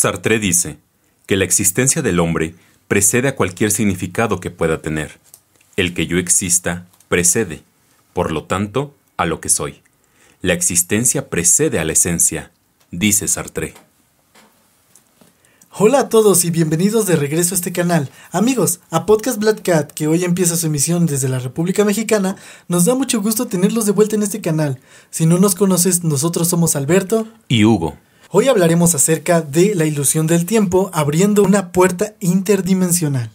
Sartre 0.00 0.38
dice 0.38 0.78
que 1.26 1.36
la 1.36 1.44
existencia 1.44 2.00
del 2.00 2.20
hombre 2.20 2.54
precede 2.88 3.28
a 3.28 3.36
cualquier 3.36 3.70
significado 3.70 4.40
que 4.40 4.50
pueda 4.50 4.80
tener. 4.80 5.20
El 5.76 5.92
que 5.92 6.06
yo 6.06 6.16
exista 6.16 6.86
precede, 7.10 7.62
por 8.14 8.32
lo 8.32 8.44
tanto, 8.44 8.94
a 9.18 9.26
lo 9.26 9.42
que 9.42 9.50
soy. 9.50 9.82
La 10.40 10.54
existencia 10.54 11.28
precede 11.28 11.78
a 11.78 11.84
la 11.84 11.92
esencia, 11.92 12.50
dice 12.90 13.28
Sartre. 13.28 13.74
Hola 15.70 16.00
a 16.00 16.08
todos 16.08 16.46
y 16.46 16.50
bienvenidos 16.50 17.04
de 17.04 17.16
regreso 17.16 17.54
a 17.54 17.56
este 17.56 17.72
canal. 17.72 18.08
Amigos, 18.32 18.80
a 18.88 19.04
Podcast 19.04 19.38
Black 19.38 19.60
Cat, 19.60 19.92
que 19.92 20.06
hoy 20.06 20.24
empieza 20.24 20.56
su 20.56 20.68
emisión 20.68 21.04
desde 21.04 21.28
la 21.28 21.40
República 21.40 21.84
Mexicana, 21.84 22.36
nos 22.68 22.86
da 22.86 22.94
mucho 22.94 23.20
gusto 23.20 23.48
tenerlos 23.48 23.84
de 23.84 23.92
vuelta 23.92 24.16
en 24.16 24.22
este 24.22 24.40
canal. 24.40 24.80
Si 25.10 25.26
no 25.26 25.38
nos 25.38 25.54
conoces, 25.54 26.04
nosotros 26.04 26.48
somos 26.48 26.74
Alberto 26.74 27.28
y 27.48 27.66
Hugo. 27.66 27.98
Hoy 28.32 28.46
hablaremos 28.46 28.94
acerca 28.94 29.40
de 29.40 29.74
la 29.74 29.86
ilusión 29.86 30.28
del 30.28 30.46
tiempo 30.46 30.88
abriendo 30.92 31.42
una 31.42 31.72
puerta 31.72 32.14
interdimensional 32.20 33.32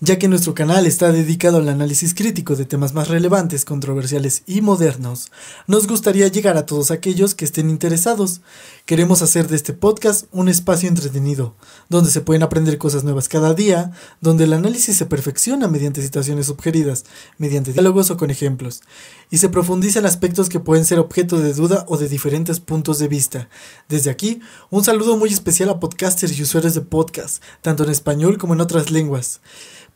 ya 0.00 0.18
que 0.18 0.28
nuestro 0.28 0.54
canal 0.54 0.86
está 0.86 1.10
dedicado 1.10 1.58
al 1.58 1.68
análisis 1.68 2.14
crítico 2.14 2.54
de 2.54 2.64
temas 2.64 2.94
más 2.94 3.08
relevantes, 3.08 3.64
controversiales 3.64 4.42
y 4.46 4.60
modernos. 4.60 5.30
Nos 5.66 5.86
gustaría 5.88 6.28
llegar 6.28 6.56
a 6.56 6.66
todos 6.66 6.90
aquellos 6.90 7.34
que 7.34 7.44
estén 7.44 7.68
interesados. 7.68 8.40
Queremos 8.86 9.22
hacer 9.22 9.48
de 9.48 9.56
este 9.56 9.72
podcast 9.72 10.26
un 10.30 10.48
espacio 10.48 10.88
entretenido, 10.88 11.56
donde 11.88 12.10
se 12.10 12.20
pueden 12.20 12.42
aprender 12.42 12.78
cosas 12.78 13.02
nuevas 13.02 13.28
cada 13.28 13.54
día, 13.54 13.90
donde 14.20 14.44
el 14.44 14.52
análisis 14.52 14.96
se 14.96 15.06
perfecciona 15.06 15.66
mediante 15.66 16.02
situaciones 16.02 16.46
sugeridas, 16.46 17.04
mediante 17.36 17.72
diálogos 17.72 18.10
o 18.10 18.16
con 18.16 18.30
ejemplos, 18.30 18.82
y 19.30 19.38
se 19.38 19.48
profundiza 19.48 19.98
en 19.98 20.06
aspectos 20.06 20.48
que 20.48 20.60
pueden 20.60 20.84
ser 20.84 20.98
objeto 20.98 21.38
de 21.38 21.54
duda 21.54 21.84
o 21.88 21.96
de 21.96 22.08
diferentes 22.08 22.60
puntos 22.60 22.98
de 22.98 23.08
vista. 23.08 23.48
Desde 23.88 24.10
aquí, 24.10 24.40
un 24.70 24.84
saludo 24.84 25.16
muy 25.16 25.30
especial 25.30 25.68
a 25.70 25.80
podcasters 25.80 26.38
y 26.38 26.42
usuarios 26.42 26.74
de 26.74 26.80
podcast, 26.80 27.42
tanto 27.62 27.84
en 27.84 27.90
español 27.90 28.38
como 28.38 28.54
en 28.54 28.60
otras 28.60 28.90
lenguas 28.90 29.40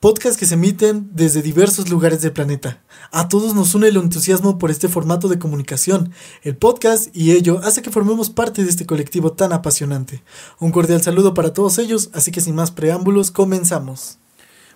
podcasts 0.03 0.37
que 0.37 0.47
se 0.47 0.55
emiten 0.55 1.11
desde 1.15 1.43
diversos 1.43 1.89
lugares 1.89 2.23
del 2.23 2.33
planeta. 2.33 2.83
A 3.13 3.29
todos 3.29 3.55
nos 3.55 3.77
une 3.77 3.87
el 3.87 3.97
entusiasmo 3.97 4.59
por 4.59 4.73
este 4.73 4.89
formato 4.89 5.29
de 5.29 5.39
comunicación, 5.39 6.11
el 6.43 6.57
podcast, 6.57 7.17
y 7.17 7.31
ello 7.31 7.61
hace 7.63 7.83
que 7.83 7.93
formemos 7.93 8.29
parte 8.29 8.65
de 8.65 8.71
este 8.71 8.85
colectivo 8.85 9.35
tan 9.35 9.53
apasionante. 9.53 10.25
Un 10.59 10.73
cordial 10.73 11.03
saludo 11.03 11.35
para 11.35 11.53
todos 11.53 11.79
ellos, 11.79 12.11
así 12.15 12.33
que 12.33 12.41
sin 12.41 12.57
más 12.57 12.73
preámbulos, 12.73 13.31
comenzamos. 13.31 14.19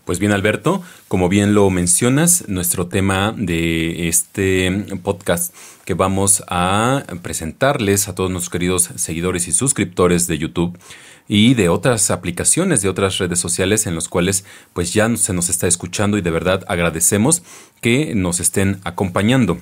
Pues 0.07 0.21
bien, 0.21 0.31
Alberto, 0.31 0.85
como 1.09 1.29
bien 1.29 1.53
lo 1.53 1.69
mencionas, 1.69 2.45
nuestro 2.47 2.87
tema 2.87 3.35
de 3.37 4.07
este 4.07 4.71
podcast 5.03 5.53
que 5.85 5.95
vamos 5.95 6.45
a 6.47 7.03
presentarles 7.23 8.07
a 8.07 8.15
todos 8.15 8.31
nuestros 8.31 8.53
queridos 8.53 8.91
seguidores 8.95 9.49
y 9.49 9.53
suscriptores 9.53 10.29
de 10.29 10.39
YouTube 10.39 10.79
y 11.27 11.55
de 11.55 11.69
otras 11.69 12.13
aplicaciones, 12.13 12.83
de 12.83 12.89
otras 12.89 13.19
redes 13.19 13.41
sociales 13.41 13.89
en 13.89 13.97
los 13.97 14.09
cuales 14.09 14.45
pues 14.75 14.95
ya 14.95 15.15
se 15.17 15.33
nos 15.33 15.49
está 15.49 15.67
escuchando 15.67 16.17
y 16.17 16.21
de 16.23 16.31
verdad 16.31 16.65
agradecemos 16.69 17.43
que 17.81 18.15
nos 18.15 18.39
estén 18.39 18.79
acompañando. 18.85 19.59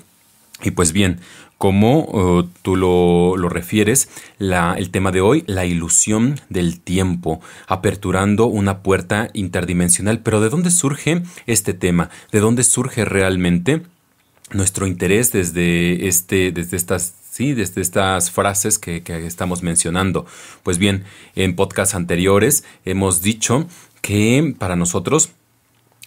Y 0.63 0.73
pues 0.73 0.93
bien, 0.93 1.21
como 1.59 2.05
uh, 2.05 2.49
tú 2.63 2.77
lo, 2.77 3.37
lo 3.37 3.49
refieres, 3.49 4.09
la, 4.39 4.75
el 4.75 4.91
tema 4.91 5.13
de 5.13 5.21
hoy, 5.21 5.45
la 5.47 5.65
ilusión 5.65 6.41
del 6.49 6.81
tiempo, 6.81 7.41
aperturando 7.67 8.47
una 8.47 8.83
puerta 8.83 9.31
interdimensional. 9.33 10.21
Pero 10.21 10.41
¿de 10.41 10.51
dónde 10.51 10.71
surge 10.71 11.23
este 11.47 11.75
tema? 11.75 12.11
¿De 12.33 12.41
dónde 12.41 12.65
surge 12.65 13.05
realmente 13.05 13.83
nuestro 14.53 14.87
interés 14.87 15.33
desde, 15.33 16.07
este, 16.07 16.53
desde 16.53 16.77
estas 16.77 17.15
¿sí? 17.35 17.53
Desde 17.53 17.81
estas 17.81 18.31
frases 18.31 18.79
que, 18.79 19.03
estamos 19.27 19.63
mencionando. 19.63 20.25
Pues 20.63 20.79
bien, 20.79 21.05
en 21.35 21.57
podcasts 21.57 21.97
anteriores 21.97 22.63
hemos 22.85 23.23
dicho 23.23 23.67
que 24.03 24.55
para 24.57 24.77
nosotros 24.77 25.31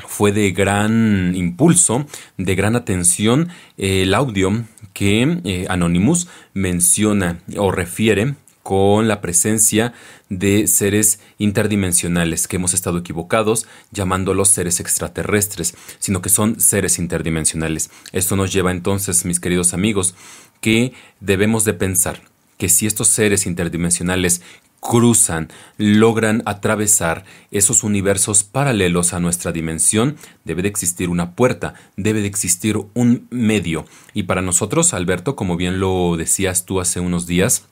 fue 0.07 0.31
de 0.31 0.51
gran 0.51 1.35
impulso, 1.35 2.05
de 2.37 2.55
gran 2.55 2.77
atención 2.77 3.49
el 3.77 4.13
audio 4.13 4.63
que 4.97 5.41
eh, 5.43 5.67
Anonymous 5.69 6.27
menciona 6.55 7.37
o 7.55 7.69
refiere 7.71 8.33
con 8.63 9.08
la 9.08 9.21
presencia 9.21 9.93
de 10.27 10.65
seres 10.65 11.19
interdimensionales 11.37 12.47
que 12.47 12.55
hemos 12.55 12.73
estado 12.73 12.97
equivocados 12.97 13.67
llamándolos 13.91 14.47
seres 14.47 14.80
extraterrestres, 14.80 15.75
sino 15.99 16.23
que 16.23 16.30
son 16.30 16.59
seres 16.59 16.97
interdimensionales. 16.97 17.91
Esto 18.11 18.36
nos 18.36 18.52
lleva 18.52 18.71
entonces, 18.71 19.23
mis 19.23 19.39
queridos 19.39 19.75
amigos, 19.75 20.15
que 20.61 20.93
debemos 21.19 21.63
de 21.63 21.75
pensar 21.75 22.19
que 22.57 22.67
si 22.67 22.87
estos 22.87 23.07
seres 23.07 23.45
interdimensionales 23.45 24.41
cruzan, 24.87 25.49
logran 25.77 26.43
atravesar 26.45 27.25
esos 27.52 27.83
universos 27.83 28.45
paralelos 28.45 29.14
a 29.14 29.20
nuestra 29.20 29.52
dimensión, 29.52 30.15
debe 30.45 30.61
de 30.61 30.70
existir 30.70 31.09
una 31.09 31.31
puerta, 31.31 31.73
debe 31.98 32.21
de 32.21 32.27
existir 32.27 32.80
un 32.93 33.27
medio. 33.30 33.86
Y 34.14 34.23
para 34.23 34.42
nosotros, 34.42 34.93
Alberto, 34.93 35.36
como 35.36 35.58
bien 35.58 35.81
lo 35.81 36.15
decías 36.15 36.65
tú 36.65 36.80
hace 36.80 37.02
unos 37.02 37.27
días, 37.27 37.65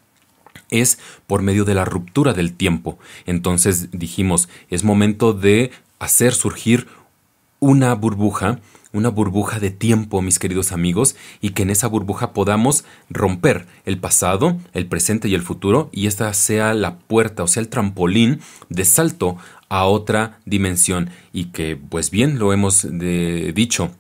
es 0.70 1.00
por 1.26 1.42
medio 1.42 1.64
de 1.64 1.76
la 1.76 1.86
ruptura 1.86 2.34
del 2.34 2.53
tiempo. 2.53 3.00
Entonces 3.26 3.88
dijimos, 3.94 4.50
es 4.70 4.84
momento 4.84 5.32
de 5.32 5.72
hacer 6.00 6.34
surgir 6.34 6.88
una 7.62 7.96
burbuja 7.96 8.59
una 8.96 9.10
burbuja 9.10 9.60
de 9.60 9.72
tiempo, 9.72 10.22
mis 10.22 10.40
queridos 10.40 10.72
amigos, 10.72 11.16
y 11.42 11.50
que 11.52 11.64
en 11.64 11.70
esa 11.70 11.88
burbuja 11.88 12.34
podamos 12.34 12.86
romper 13.10 13.68
el 13.86 14.00
pasado, 14.00 14.58
el 14.74 14.88
presente 14.88 15.28
y 15.28 15.36
el 15.36 15.42
futuro, 15.42 15.90
y 15.92 16.08
esta 16.08 16.34
sea 16.34 16.74
la 16.74 16.98
puerta, 16.98 17.44
o 17.44 17.48
sea, 17.48 17.62
el 17.62 17.70
trampolín 17.70 18.40
de 18.70 18.86
salto 18.86 19.38
a 19.70 19.86
otra 19.86 20.40
dimensión, 20.46 21.10
y 21.34 21.46
que, 21.46 21.76
pues 21.76 22.10
bien, 22.10 22.40
lo 22.40 22.54
hemos 22.54 22.88
dicho, 22.90 23.92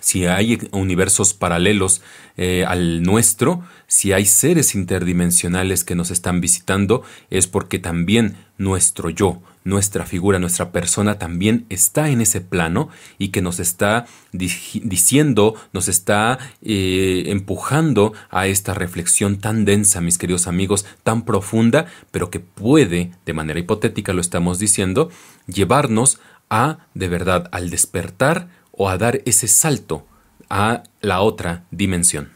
si 0.00 0.26
hay 0.26 0.58
universos 0.70 1.34
paralelos 1.34 2.02
eh, 2.36 2.64
al 2.66 3.02
nuestro, 3.02 3.64
si 3.88 4.12
hay 4.12 4.26
seres 4.26 4.76
interdimensionales 4.76 5.82
que 5.82 5.96
nos 5.96 6.12
están 6.12 6.40
visitando, 6.40 7.02
es 7.30 7.48
porque 7.48 7.80
también 7.80 8.36
nuestro 8.58 9.10
yo, 9.10 9.42
nuestra 9.68 10.06
figura, 10.06 10.38
nuestra 10.38 10.72
persona 10.72 11.18
también 11.18 11.66
está 11.68 12.08
en 12.08 12.22
ese 12.22 12.40
plano 12.40 12.88
y 13.18 13.28
que 13.28 13.42
nos 13.42 13.60
está 13.60 14.06
diciendo, 14.32 15.54
nos 15.74 15.88
está 15.88 16.38
eh, 16.62 17.24
empujando 17.26 18.14
a 18.30 18.46
esta 18.46 18.72
reflexión 18.72 19.38
tan 19.38 19.66
densa, 19.66 20.00
mis 20.00 20.16
queridos 20.16 20.46
amigos, 20.46 20.86
tan 21.02 21.22
profunda, 21.22 21.86
pero 22.10 22.30
que 22.30 22.40
puede, 22.40 23.12
de 23.26 23.32
manera 23.34 23.60
hipotética 23.60 24.14
lo 24.14 24.22
estamos 24.22 24.58
diciendo, 24.58 25.10
llevarnos 25.46 26.18
a, 26.48 26.78
de 26.94 27.08
verdad, 27.08 27.50
al 27.52 27.68
despertar 27.68 28.48
o 28.72 28.88
a 28.88 28.96
dar 28.96 29.20
ese 29.26 29.48
salto 29.48 30.06
a 30.48 30.82
la 31.02 31.20
otra 31.20 31.64
dimensión. 31.70 32.30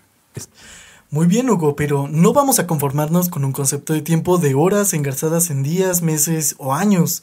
Muy 1.13 1.27
bien, 1.27 1.51
Hugo, 1.51 1.77
pero 1.77 2.09
no 2.09 2.33
vamos 2.33 2.59
a 2.59 2.67
conformarnos 2.67 3.29
con 3.29 3.45
un 3.45 3.53
concepto 3.53 3.93
de 3.93 4.01
tiempo 4.01 4.39
de 4.39 4.55
horas 4.55 4.95
engarzadas 4.95 5.51
en 5.51 5.63
días, 5.63 6.01
meses 6.01 6.55
o 6.57 6.73
años 6.73 7.23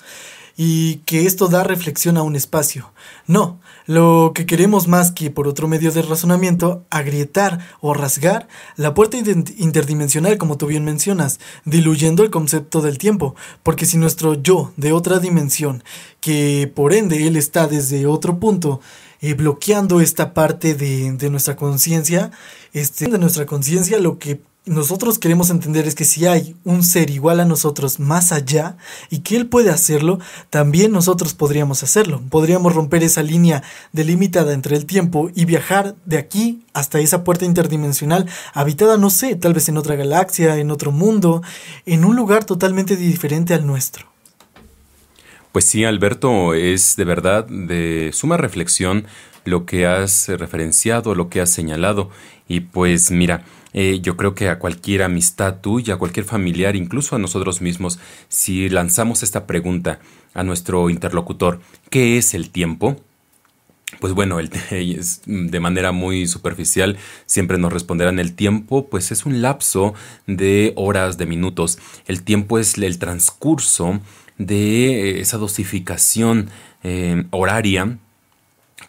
y 0.55 0.97
que 1.07 1.25
esto 1.25 1.47
da 1.47 1.63
reflexión 1.63 2.15
a 2.15 2.21
un 2.21 2.35
espacio. 2.35 2.93
No, 3.25 3.59
lo 3.87 4.33
que 4.35 4.45
queremos 4.45 4.87
más 4.87 5.09
que 5.09 5.31
por 5.31 5.47
otro 5.47 5.67
medio 5.67 5.91
de 5.91 6.03
razonamiento, 6.03 6.85
agrietar 6.91 7.65
o 7.81 7.95
rasgar 7.95 8.47
la 8.75 8.93
puerta 8.93 9.17
interdimensional 9.17 10.37
como 10.37 10.55
tú 10.57 10.67
bien 10.67 10.85
mencionas, 10.85 11.39
diluyendo 11.65 12.21
el 12.21 12.29
concepto 12.29 12.81
del 12.81 12.99
tiempo, 12.99 13.35
porque 13.63 13.87
si 13.87 13.97
nuestro 13.97 14.35
yo 14.35 14.71
de 14.77 14.91
otra 14.91 15.17
dimensión, 15.17 15.83
que 16.19 16.71
por 16.75 16.93
ende 16.93 17.25
él 17.25 17.37
está 17.37 17.65
desde 17.65 18.05
otro 18.05 18.37
punto, 18.37 18.81
eh, 19.21 19.33
bloqueando 19.33 20.01
esta 20.01 20.33
parte 20.33 20.75
de, 20.75 21.11
de 21.13 21.29
nuestra 21.29 21.55
conciencia, 21.55 22.31
este, 22.73 23.07
de 23.07 23.17
nuestra 23.17 23.45
conciencia, 23.45 23.99
lo 23.99 24.19
que 24.19 24.41
nosotros 24.69 25.17
queremos 25.17 25.49
entender 25.49 25.87
es 25.87 25.95
que 25.95 26.05
si 26.05 26.27
hay 26.27 26.55
un 26.63 26.83
ser 26.83 27.09
igual 27.09 27.39
a 27.39 27.45
nosotros 27.45 27.99
más 27.99 28.31
allá 28.31 28.77
y 29.09 29.19
que 29.19 29.35
él 29.35 29.47
puede 29.47 29.71
hacerlo, 29.71 30.19
también 30.51 30.91
nosotros 30.91 31.33
podríamos 31.33 31.81
hacerlo. 31.81 32.21
Podríamos 32.29 32.75
romper 32.75 33.01
esa 33.01 33.23
línea 33.23 33.63
delimitada 33.93 34.53
entre 34.53 34.75
el 34.75 34.85
tiempo 34.85 35.31
y 35.33 35.45
viajar 35.45 35.95
de 36.05 36.19
aquí 36.19 36.65
hasta 36.73 36.99
esa 36.99 37.23
puerta 37.23 37.45
interdimensional 37.45 38.27
habitada, 38.53 38.97
no 38.97 39.09
sé, 39.09 39.35
tal 39.35 39.55
vez 39.55 39.69
en 39.69 39.77
otra 39.77 39.95
galaxia, 39.95 40.57
en 40.57 40.69
otro 40.69 40.91
mundo, 40.91 41.41
en 41.87 42.05
un 42.05 42.15
lugar 42.15 42.45
totalmente 42.45 42.95
diferente 42.95 43.55
al 43.55 43.65
nuestro. 43.65 44.18
Pues 45.51 45.65
sí, 45.65 45.83
Alberto, 45.83 46.53
es 46.53 46.95
de 46.95 47.05
verdad 47.05 47.47
de 47.47 48.11
suma 48.13 48.37
reflexión 48.37 49.07
lo 49.45 49.65
que 49.65 49.87
has 49.87 50.27
referenciado, 50.29 51.15
lo 51.15 51.29
que 51.29 51.41
has 51.41 51.49
señalado. 51.49 52.11
Y 52.47 52.59
pues 52.61 53.09
mira, 53.09 53.43
eh, 53.73 53.99
yo 53.99 54.15
creo 54.15 54.35
que 54.35 54.49
a 54.49 54.59
cualquier 54.59 55.01
amistad 55.01 55.59
tuya, 55.61 55.95
a 55.95 55.97
cualquier 55.97 56.25
familiar, 56.25 56.75
incluso 56.75 57.15
a 57.15 57.19
nosotros 57.19 57.61
mismos, 57.61 57.99
si 58.27 58.69
lanzamos 58.69 59.23
esta 59.23 59.47
pregunta 59.47 59.99
a 60.35 60.43
nuestro 60.43 60.89
interlocutor, 60.89 61.61
¿qué 61.89 62.17
es 62.17 62.35
el 62.35 62.51
tiempo? 62.51 62.97
pues 63.99 64.13
bueno, 64.13 64.39
el, 64.39 64.49
de 65.25 65.59
manera 65.59 65.91
muy 65.91 66.27
superficial 66.27 66.97
siempre 67.25 67.57
nos 67.57 67.73
responderán 67.73 68.19
el 68.19 68.35
tiempo, 68.35 68.87
pues 68.87 69.11
es 69.11 69.25
un 69.25 69.41
lapso 69.41 69.93
de 70.27 70.73
horas, 70.75 71.17
de 71.17 71.25
minutos. 71.25 71.79
El 72.05 72.23
tiempo 72.23 72.59
es 72.59 72.77
el 72.77 72.99
transcurso 72.99 73.99
de 74.39 75.19
esa 75.19 75.37
dosificación 75.37 76.49
eh, 76.81 77.25
horaria 77.29 77.99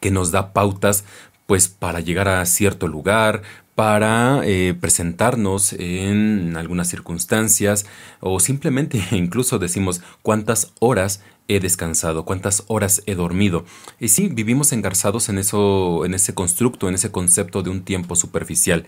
que 0.00 0.10
nos 0.10 0.30
da 0.30 0.54
pautas 0.54 1.04
pues 1.46 1.68
para 1.68 2.00
llegar 2.00 2.28
a 2.28 2.46
cierto 2.46 2.86
lugar, 2.86 3.42
para 3.74 4.42
eh, 4.44 4.74
presentarnos 4.78 5.72
en 5.72 6.56
algunas 6.56 6.88
circunstancias 6.88 7.86
o 8.20 8.38
simplemente 8.38 9.02
incluso 9.10 9.58
decimos 9.58 10.00
cuántas 10.22 10.72
horas 10.80 11.22
he 11.48 11.58
descansado, 11.60 12.24
cuántas 12.24 12.62
horas 12.68 13.02
he 13.06 13.14
dormido. 13.14 13.64
Y 13.98 14.08
sí, 14.08 14.28
vivimos 14.28 14.72
engarzados 14.72 15.28
en 15.28 15.38
eso, 15.38 16.04
en 16.04 16.14
ese 16.14 16.34
constructo, 16.34 16.88
en 16.88 16.94
ese 16.94 17.10
concepto 17.10 17.62
de 17.62 17.70
un 17.70 17.82
tiempo 17.82 18.14
superficial. 18.14 18.86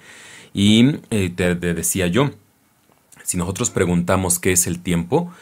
Y 0.55 1.01
eh, 1.11 1.31
te, 1.35 1.55
decía 1.57 2.07
yo, 2.07 2.31
si 3.25 3.37
nosotros 3.37 3.71
preguntamos 3.71 4.39
qué 4.39 4.53
es 4.53 4.67
el 4.67 4.81
tiempo, 4.81 5.33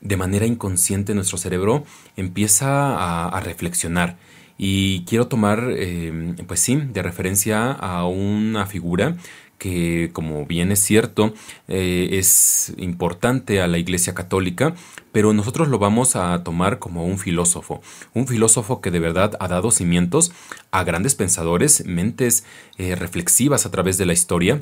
de 0.00 0.16
manera 0.16 0.46
inconsciente 0.46 1.14
nuestro 1.14 1.38
cerebro 1.38 1.84
empieza 2.16 3.28
a 3.28 3.40
reflexionar. 3.40 4.16
Y 4.62 5.04
quiero 5.06 5.26
tomar, 5.26 5.72
em, 5.74 6.36
pues 6.46 6.60
sí, 6.60 6.76
de 6.76 7.02
referencia 7.02 7.72
a 7.72 8.06
una 8.06 8.66
figura 8.66 9.16
que, 9.56 10.10
como 10.12 10.44
bien 10.44 10.70
es 10.70 10.80
cierto, 10.80 11.32
eh, 11.66 12.10
es 12.12 12.74
importante 12.76 13.62
a 13.62 13.66
la 13.68 13.78
Iglesia 13.78 14.12
Católica, 14.12 14.74
pero 15.12 15.32
nosotros 15.32 15.68
lo 15.68 15.78
vamos 15.78 16.14
a 16.14 16.44
tomar 16.44 16.78
como 16.78 17.06
un 17.06 17.18
filósofo, 17.18 17.80
un 18.12 18.26
filósofo 18.26 18.82
que 18.82 18.90
de 18.90 18.98
verdad 19.00 19.34
ha 19.40 19.48
dado 19.48 19.70
cimientos 19.70 20.30
a 20.72 20.84
grandes 20.84 21.14
pensadores, 21.14 21.86
mentes 21.86 22.44
eh, 22.76 22.96
reflexivas 22.96 23.64
a 23.64 23.70
través 23.70 23.96
de 23.96 24.04
la 24.04 24.12
historia 24.12 24.60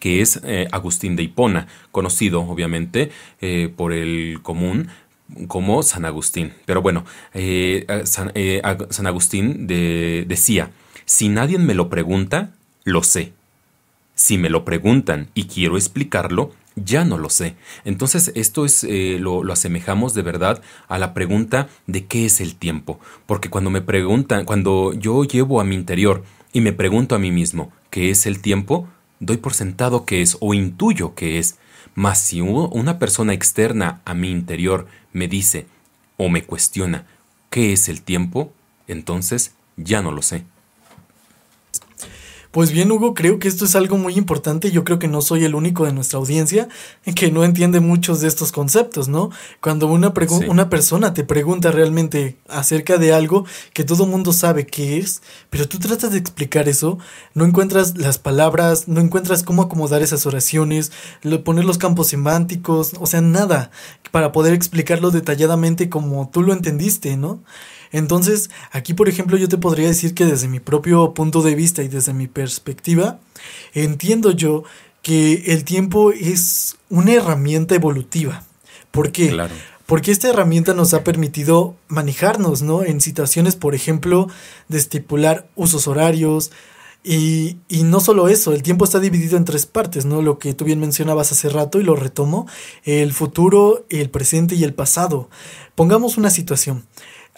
que 0.00 0.20
es 0.20 0.40
eh, 0.44 0.68
Agustín 0.72 1.16
de 1.16 1.22
Hipona, 1.22 1.68
conocido 1.92 2.40
obviamente 2.42 3.10
por 3.76 3.92
el 3.92 4.40
común 4.42 4.88
como 5.48 5.82
San 5.82 6.04
Agustín. 6.04 6.52
Pero 6.64 6.82
bueno, 6.82 7.04
eh, 7.34 7.84
eh, 8.34 8.62
San, 8.90 9.06
Agustín 9.06 9.66
decía, 9.66 10.70
si 11.04 11.28
nadie 11.28 11.58
me 11.58 11.74
lo 11.74 11.88
pregunta, 11.88 12.50
lo 12.84 13.02
sé. 13.02 13.32
Si 14.14 14.38
me 14.38 14.50
lo 14.50 14.64
preguntan 14.64 15.28
y 15.34 15.44
quiero 15.44 15.76
explicarlo, 15.76 16.52
ya 16.74 17.04
no 17.04 17.18
lo 17.18 17.28
sé. 17.28 17.56
Entonces 17.84 18.32
esto 18.34 18.64
es 18.64 18.84
eh, 18.84 19.18
lo, 19.20 19.42
lo, 19.42 19.52
asemejamos 19.52 20.14
de 20.14 20.22
verdad 20.22 20.62
a 20.88 20.98
la 20.98 21.14
pregunta 21.14 21.68
de 21.86 22.06
qué 22.06 22.26
es 22.26 22.40
el 22.40 22.54
tiempo. 22.54 22.98
Porque 23.26 23.50
cuando 23.50 23.70
me 23.70 23.82
preguntan, 23.82 24.44
cuando 24.44 24.92
yo 24.94 25.24
llevo 25.24 25.60
a 25.60 25.64
mi 25.64 25.74
interior 25.74 26.24
y 26.52 26.60
me 26.60 26.72
pregunto 26.72 27.14
a 27.14 27.18
mí 27.18 27.30
mismo 27.30 27.72
qué 27.90 28.10
es 28.10 28.26
el 28.26 28.40
tiempo, 28.40 28.88
doy 29.20 29.36
por 29.36 29.54
sentado 29.54 30.04
que 30.04 30.22
es 30.22 30.36
o 30.40 30.54
intuyo 30.54 31.14
que 31.14 31.38
es. 31.38 31.58
Mas 31.94 32.18
si 32.18 32.40
una 32.40 32.98
persona 32.98 33.32
externa 33.32 34.02
a 34.04 34.14
mi 34.14 34.30
interior 34.30 34.86
me 35.12 35.28
dice 35.28 35.66
o 36.16 36.28
me 36.28 36.44
cuestiona 36.44 37.06
qué 37.48 37.72
es 37.72 37.88
el 37.88 38.02
tiempo, 38.02 38.52
entonces 38.86 39.54
ya 39.76 40.02
no 40.02 40.12
lo 40.12 40.22
sé. 40.22 40.44
Pues 42.56 42.72
bien, 42.72 42.90
Hugo, 42.90 43.12
creo 43.12 43.38
que 43.38 43.48
esto 43.48 43.66
es 43.66 43.76
algo 43.76 43.98
muy 43.98 44.14
importante. 44.14 44.70
Yo 44.70 44.82
creo 44.82 44.98
que 44.98 45.08
no 45.08 45.20
soy 45.20 45.44
el 45.44 45.54
único 45.54 45.84
de 45.84 45.92
nuestra 45.92 46.18
audiencia 46.18 46.70
que 47.14 47.30
no 47.30 47.44
entiende 47.44 47.80
muchos 47.80 48.22
de 48.22 48.28
estos 48.28 48.50
conceptos, 48.50 49.08
¿no? 49.08 49.28
Cuando 49.60 49.88
una, 49.88 50.14
una 50.48 50.70
persona 50.70 51.12
te 51.12 51.22
pregunta 51.22 51.70
realmente 51.70 52.38
acerca 52.48 52.96
de 52.96 53.12
algo 53.12 53.44
que 53.74 53.84
todo 53.84 54.06
mundo 54.06 54.32
sabe 54.32 54.64
qué 54.66 54.96
es, 54.96 55.20
pero 55.50 55.68
tú 55.68 55.78
tratas 55.78 56.12
de 56.12 56.18
explicar 56.18 56.66
eso, 56.66 56.98
no 57.34 57.44
encuentras 57.44 57.98
las 57.98 58.16
palabras, 58.16 58.88
no 58.88 59.02
encuentras 59.02 59.42
cómo 59.42 59.60
acomodar 59.60 60.00
esas 60.00 60.24
oraciones, 60.24 60.92
poner 61.44 61.66
los 61.66 61.76
campos 61.76 62.06
semánticos, 62.06 62.94
o 62.98 63.04
sea, 63.04 63.20
nada 63.20 63.70
para 64.12 64.32
poder 64.32 64.54
explicarlo 64.54 65.10
detalladamente 65.10 65.90
como 65.90 66.30
tú 66.30 66.40
lo 66.40 66.54
entendiste, 66.54 67.18
¿no? 67.18 67.42
Entonces, 67.92 68.50
aquí 68.72 68.94
por 68.94 69.08
ejemplo 69.08 69.36
yo 69.36 69.48
te 69.48 69.58
podría 69.58 69.88
decir 69.88 70.14
que 70.14 70.24
desde 70.24 70.48
mi 70.48 70.60
propio 70.60 71.14
punto 71.14 71.42
de 71.42 71.54
vista 71.54 71.82
y 71.82 71.88
desde 71.88 72.12
mi 72.12 72.26
perspectiva, 72.26 73.18
entiendo 73.74 74.30
yo 74.30 74.64
que 75.02 75.44
el 75.46 75.64
tiempo 75.64 76.12
es 76.12 76.76
una 76.88 77.12
herramienta 77.12 77.74
evolutiva. 77.74 78.44
¿Por 78.90 79.12
qué? 79.12 79.28
Claro. 79.28 79.54
Porque 79.86 80.10
esta 80.10 80.28
herramienta 80.28 80.74
nos 80.74 80.94
ha 80.94 81.04
permitido 81.04 81.76
manejarnos, 81.86 82.62
¿no? 82.62 82.82
En 82.82 83.00
situaciones, 83.00 83.54
por 83.54 83.76
ejemplo, 83.76 84.28
de 84.68 84.78
estipular 84.78 85.46
usos 85.54 85.86
horarios, 85.86 86.50
y, 87.08 87.58
y, 87.68 87.84
no 87.84 88.00
solo 88.00 88.26
eso, 88.26 88.52
el 88.52 88.64
tiempo 88.64 88.84
está 88.84 88.98
dividido 88.98 89.36
en 89.36 89.44
tres 89.44 89.64
partes, 89.64 90.04
¿no? 90.06 90.22
Lo 90.22 90.40
que 90.40 90.54
tú 90.54 90.64
bien 90.64 90.80
mencionabas 90.80 91.30
hace 91.30 91.48
rato 91.48 91.78
y 91.78 91.84
lo 91.84 91.94
retomo, 91.94 92.48
el 92.82 93.12
futuro, 93.12 93.86
el 93.90 94.10
presente 94.10 94.56
y 94.56 94.64
el 94.64 94.74
pasado. 94.74 95.30
Pongamos 95.76 96.16
una 96.16 96.30
situación. 96.30 96.84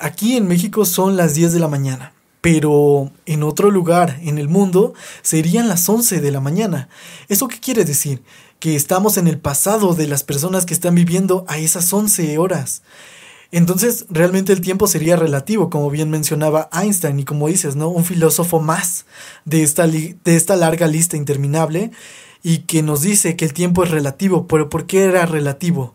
Aquí 0.00 0.36
en 0.36 0.46
México 0.46 0.84
son 0.84 1.16
las 1.16 1.34
10 1.34 1.52
de 1.52 1.60
la 1.60 1.68
mañana, 1.68 2.12
pero 2.40 3.10
en 3.26 3.42
otro 3.42 3.70
lugar 3.70 4.20
en 4.22 4.38
el 4.38 4.48
mundo 4.48 4.94
serían 5.22 5.68
las 5.68 5.88
11 5.88 6.20
de 6.20 6.30
la 6.30 6.40
mañana. 6.40 6.88
¿Eso 7.28 7.48
qué 7.48 7.58
quiere 7.58 7.84
decir? 7.84 8.22
Que 8.60 8.76
estamos 8.76 9.16
en 9.16 9.26
el 9.26 9.38
pasado 9.38 9.94
de 9.94 10.06
las 10.06 10.22
personas 10.22 10.66
que 10.66 10.74
están 10.74 10.94
viviendo 10.94 11.44
a 11.48 11.58
esas 11.58 11.92
11 11.92 12.38
horas. 12.38 12.82
Entonces, 13.50 14.04
realmente 14.10 14.52
el 14.52 14.60
tiempo 14.60 14.86
sería 14.86 15.16
relativo, 15.16 15.70
como 15.70 15.90
bien 15.90 16.10
mencionaba 16.10 16.68
Einstein 16.72 17.18
y 17.18 17.24
como 17.24 17.48
dices, 17.48 17.76
¿no? 17.76 17.88
Un 17.88 18.04
filósofo 18.04 18.60
más 18.60 19.06
de 19.46 19.62
esta, 19.62 19.86
de 19.86 20.16
esta 20.24 20.54
larga 20.54 20.86
lista 20.86 21.16
interminable 21.16 21.90
y 22.42 22.58
que 22.58 22.82
nos 22.82 23.00
dice 23.00 23.36
que 23.36 23.46
el 23.46 23.52
tiempo 23.52 23.84
es 23.84 23.90
relativo, 23.90 24.46
pero 24.46 24.68
¿por 24.68 24.86
qué 24.86 25.04
era 25.04 25.26
relativo? 25.26 25.94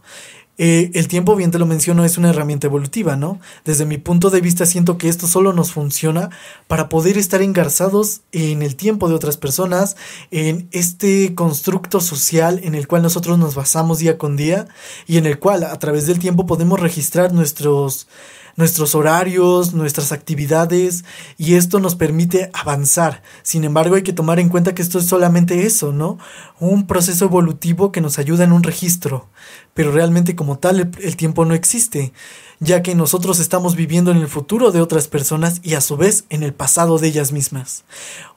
Eh, 0.60 0.92
el 0.94 1.08
tiempo, 1.08 1.36
bien 1.36 1.50
te 1.50 1.58
lo 1.58 1.66
menciono, 1.66 2.06
es 2.06 2.20
una 2.20 2.30
herramienta 2.30 2.68
evolutiva, 2.68 3.16
¿no? 3.16 3.40
Desde 3.66 3.86
mi 3.86 3.98
punto 3.98 4.30
de 4.30 4.40
vista 4.40 4.68
siento 4.68 5.00
que 5.00 5.10
esto 5.10 5.26
solo 5.26 5.52
nos 5.52 5.72
funciona 5.72 6.30
para 6.68 6.90
poder 6.90 7.18
estar 7.18 7.42
engarzados 7.42 8.22
en 8.32 8.62
el 8.62 8.76
tiempo 8.76 9.10
de 9.10 9.16
otras 9.16 9.38
personas, 9.38 9.96
en 10.30 10.68
este 10.72 11.34
constructo 11.34 12.02
social 12.02 12.60
en 12.64 12.76
el 12.76 12.88
cual 12.88 13.02
nosotros 13.02 13.40
nos 13.40 13.56
basamos 13.56 13.98
día 13.98 14.20
con 14.20 14.38
día 14.38 14.68
y 15.08 15.18
en 15.18 15.26
el 15.26 15.40
cual 15.40 15.64
a 15.64 15.80
través 15.80 16.06
del 16.06 16.20
tiempo 16.20 16.46
podemos 16.46 16.80
registrar 16.80 17.34
nuestros 17.34 18.08
nuestros 18.56 18.94
horarios, 18.96 19.74
nuestras 19.74 20.12
actividades 20.12 21.06
y 21.38 21.56
esto 21.56 21.80
nos 21.80 21.96
permite 21.96 22.50
avanzar. 22.54 23.24
Sin 23.42 23.64
embargo, 23.64 23.96
hay 23.96 24.04
que 24.04 24.14
tomar 24.14 24.40
en 24.40 24.50
cuenta 24.50 24.76
que 24.76 24.82
esto 24.82 25.00
es 25.00 25.06
solamente 25.06 25.66
eso, 25.66 25.92
¿no? 25.92 26.18
Un 26.60 26.86
proceso 26.88 27.26
evolutivo 27.26 27.92
que 27.92 28.02
nos 28.02 28.20
ayuda 28.20 28.44
en 28.44 28.52
un 28.52 28.64
registro, 28.64 29.30
pero 29.74 29.92
realmente 29.92 30.36
como 30.36 30.58
tal 30.58 30.92
el, 31.00 31.16
tiempo 31.16 31.46
no 31.46 31.54
existe, 31.54 32.14
ya 32.60 32.82
que 32.82 32.96
nosotros 32.96 33.40
estamos 33.40 33.76
viviendo 33.76 34.12
en 34.12 34.18
el 34.18 34.28
futuro 34.28 34.72
de 34.72 34.82
otras 34.82 35.08
personas 35.08 35.60
y 35.64 35.74
a 35.74 35.82
su 35.82 35.98
vez 35.98 36.26
en 36.30 36.44
el 36.44 36.54
pasado 36.54 37.00
de 37.00 37.08
ellas 37.08 37.32
mismas. 37.32 37.84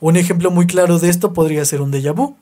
Un 0.00 0.16
ejemplo 0.16 0.50
muy 0.50 0.66
claro 0.66 0.98
de 0.98 1.08
esto 1.08 1.32
podría 1.32 1.64
ser 1.64 1.80
un 1.82 1.92
déjà 1.92 2.14
vu. 2.14 2.36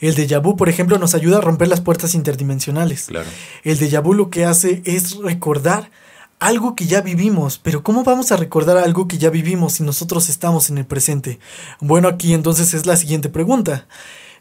El 0.00 0.14
déjà 0.14 0.40
vu, 0.40 0.56
por 0.56 0.68
ejemplo, 0.68 0.98
nos 0.98 1.14
ayuda 1.14 1.38
a 1.38 1.40
romper 1.40 1.68
las 1.68 1.80
puertas 1.80 2.14
interdimensionales. 2.14 3.06
Claro. 3.06 3.28
El 3.64 3.78
déjà 3.78 4.02
vu 4.02 4.12
lo 4.12 4.30
que 4.30 4.44
hace 4.44 4.82
es 4.84 5.16
recordar 5.16 5.90
algo 6.38 6.76
que 6.76 6.86
ya 6.86 7.00
vivimos, 7.00 7.58
pero 7.58 7.82
¿cómo 7.82 8.04
vamos 8.04 8.30
a 8.30 8.36
recordar 8.36 8.76
algo 8.78 9.08
que 9.08 9.18
ya 9.18 9.30
vivimos 9.30 9.74
si 9.74 9.82
nosotros 9.82 10.28
estamos 10.28 10.70
en 10.70 10.78
el 10.78 10.86
presente? 10.86 11.40
Bueno, 11.80 12.06
aquí 12.06 12.32
entonces 12.32 12.74
es 12.74 12.86
la 12.86 12.96
siguiente 12.96 13.28
pregunta. 13.28 13.86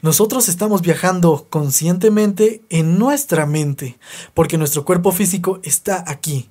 Nosotros 0.01 0.47
estamos 0.47 0.81
viajando 0.81 1.47
conscientemente 1.49 2.61
en 2.69 2.99
nuestra 2.99 3.45
mente, 3.45 3.97
porque 4.33 4.57
nuestro 4.57 4.85
cuerpo 4.85 5.11
físico 5.11 5.59
está 5.63 6.03
aquí, 6.07 6.49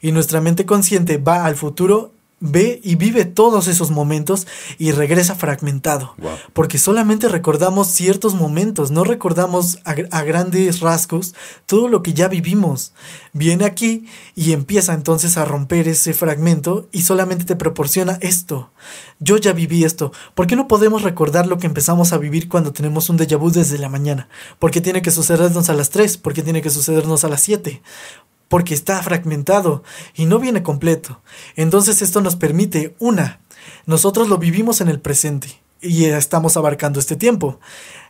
y 0.00 0.12
nuestra 0.12 0.40
mente 0.40 0.66
consciente 0.66 1.18
va 1.18 1.44
al 1.44 1.54
futuro 1.54 2.12
ve 2.40 2.80
y 2.84 2.94
vive 2.94 3.24
todos 3.24 3.66
esos 3.66 3.90
momentos 3.90 4.46
y 4.78 4.92
regresa 4.92 5.34
fragmentado. 5.34 6.14
Porque 6.52 6.78
solamente 6.78 7.28
recordamos 7.28 7.88
ciertos 7.88 8.34
momentos, 8.34 8.90
no 8.90 9.04
recordamos 9.04 9.78
a, 9.84 10.22
grandes 10.22 10.80
rasgos 10.80 11.34
todo 11.66 11.88
lo 11.88 12.02
que 12.02 12.14
ya 12.14 12.28
vivimos. 12.28 12.92
Viene 13.32 13.64
aquí 13.64 14.06
y 14.34 14.52
empieza 14.52 14.94
entonces 14.94 15.36
a 15.36 15.44
romper 15.44 15.88
ese 15.88 16.14
fragmento 16.14 16.88
y 16.92 17.02
solamente 17.02 17.44
te 17.44 17.56
proporciona 17.56 18.18
esto. 18.20 18.70
Yo 19.20 19.36
ya 19.36 19.52
viví 19.52 19.84
esto. 19.84 20.12
¿Por 20.34 20.46
qué 20.46 20.54
no 20.54 20.68
podemos 20.68 21.02
recordar 21.02 21.46
lo 21.46 21.58
que 21.58 21.66
empezamos 21.66 22.12
a 22.12 22.18
vivir 22.18 22.48
cuando 22.48 22.72
tenemos 22.72 23.10
un 23.10 23.18
déjà 23.18 23.36
vu 23.36 23.50
desde 23.50 23.78
la 23.78 23.88
mañana? 23.88 24.28
¿Por 24.58 24.70
qué 24.70 24.80
tiene 24.80 25.02
que 25.02 25.10
sucedernos 25.10 25.68
a 25.70 25.74
las 25.74 25.90
3? 25.90 26.18
¿Por 26.18 26.34
qué 26.34 26.42
tiene 26.42 26.62
que 26.62 26.70
sucedernos 26.70 27.24
a 27.24 27.28
las 27.28 27.42
7? 27.42 27.82
Porque 28.48 28.74
está 28.74 29.02
fragmentado 29.02 29.82
y 30.14 30.26
no 30.26 30.38
viene 30.38 30.62
completo. 30.62 31.20
Entonces 31.56 32.02
esto 32.02 32.20
nos 32.20 32.36
permite, 32.36 32.94
una, 32.98 33.40
nosotros 33.86 34.28
lo 34.28 34.38
vivimos 34.38 34.80
en 34.80 34.88
el 34.88 35.00
presente 35.00 35.60
y 35.80 36.06
estamos 36.06 36.56
abarcando 36.56 36.98
este 36.98 37.16
tiempo. 37.16 37.60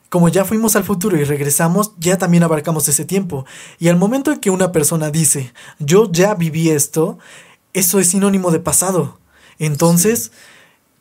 Como 0.09 0.29
ya 0.31 0.45
fuimos 0.45 0.75
al 0.75 0.85
futuro 0.85 1.19
y 1.19 1.25
regresamos, 1.25 1.93
ya 1.99 2.17
también 2.17 2.43
abarcamos 2.43 2.89
ese 2.89 3.05
tiempo. 3.05 3.45
Y 3.79 3.89
al 3.89 3.97
momento 3.97 4.33
en 4.33 4.41
que 4.41 4.51
una 4.51 4.73
persona 4.73 5.11
dice, 5.11 5.53
yo 5.79 6.11
ya 6.11 6.35
viví 6.35 6.71
esto, 6.71 7.19
eso 7.75 7.99
es 7.99 8.09
sinónimo 8.09 8.51
de 8.51 8.61
pasado. 8.61 9.19
Entonces, 9.59 10.33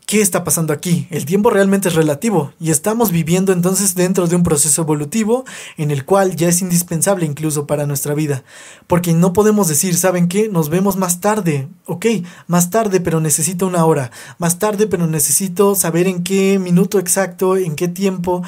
¿qué 0.07 0.21
está 0.21 0.45
pasando 0.45 0.71
aquí? 0.71 1.05
El 1.11 1.25
tiempo 1.25 1.49
realmente 1.49 1.89
es 1.89 1.95
relativo 1.95 2.53
y 2.61 2.71
estamos 2.71 3.11
viviendo 3.11 3.51
entonces 3.51 3.93
dentro 3.93 4.25
de 4.25 4.37
un 4.37 4.41
proceso 4.41 4.81
evolutivo 4.83 5.43
en 5.75 5.91
el 5.91 6.05
cual 6.05 6.37
ya 6.37 6.47
es 6.47 6.61
indispensable 6.61 7.25
incluso 7.25 7.67
para 7.67 7.85
nuestra 7.85 8.13
vida. 8.13 8.45
Porque 8.87 9.13
no 9.13 9.33
podemos 9.33 9.67
decir, 9.67 9.97
¿saben 9.97 10.29
qué? 10.29 10.47
Nos 10.47 10.69
vemos 10.69 10.95
más 10.95 11.19
tarde. 11.19 11.67
Ok, 11.85 12.05
más 12.47 12.69
tarde, 12.69 13.01
pero 13.01 13.19
necesito 13.19 13.67
una 13.67 13.83
hora. 13.83 14.11
Más 14.39 14.59
tarde, 14.59 14.87
pero 14.87 15.07
necesito 15.07 15.75
saber 15.75 16.07
en 16.07 16.23
qué 16.23 16.57
minuto 16.57 16.99
exacto, 16.99 17.57
en 17.57 17.75
qué 17.75 17.89
tiempo, 17.89 18.43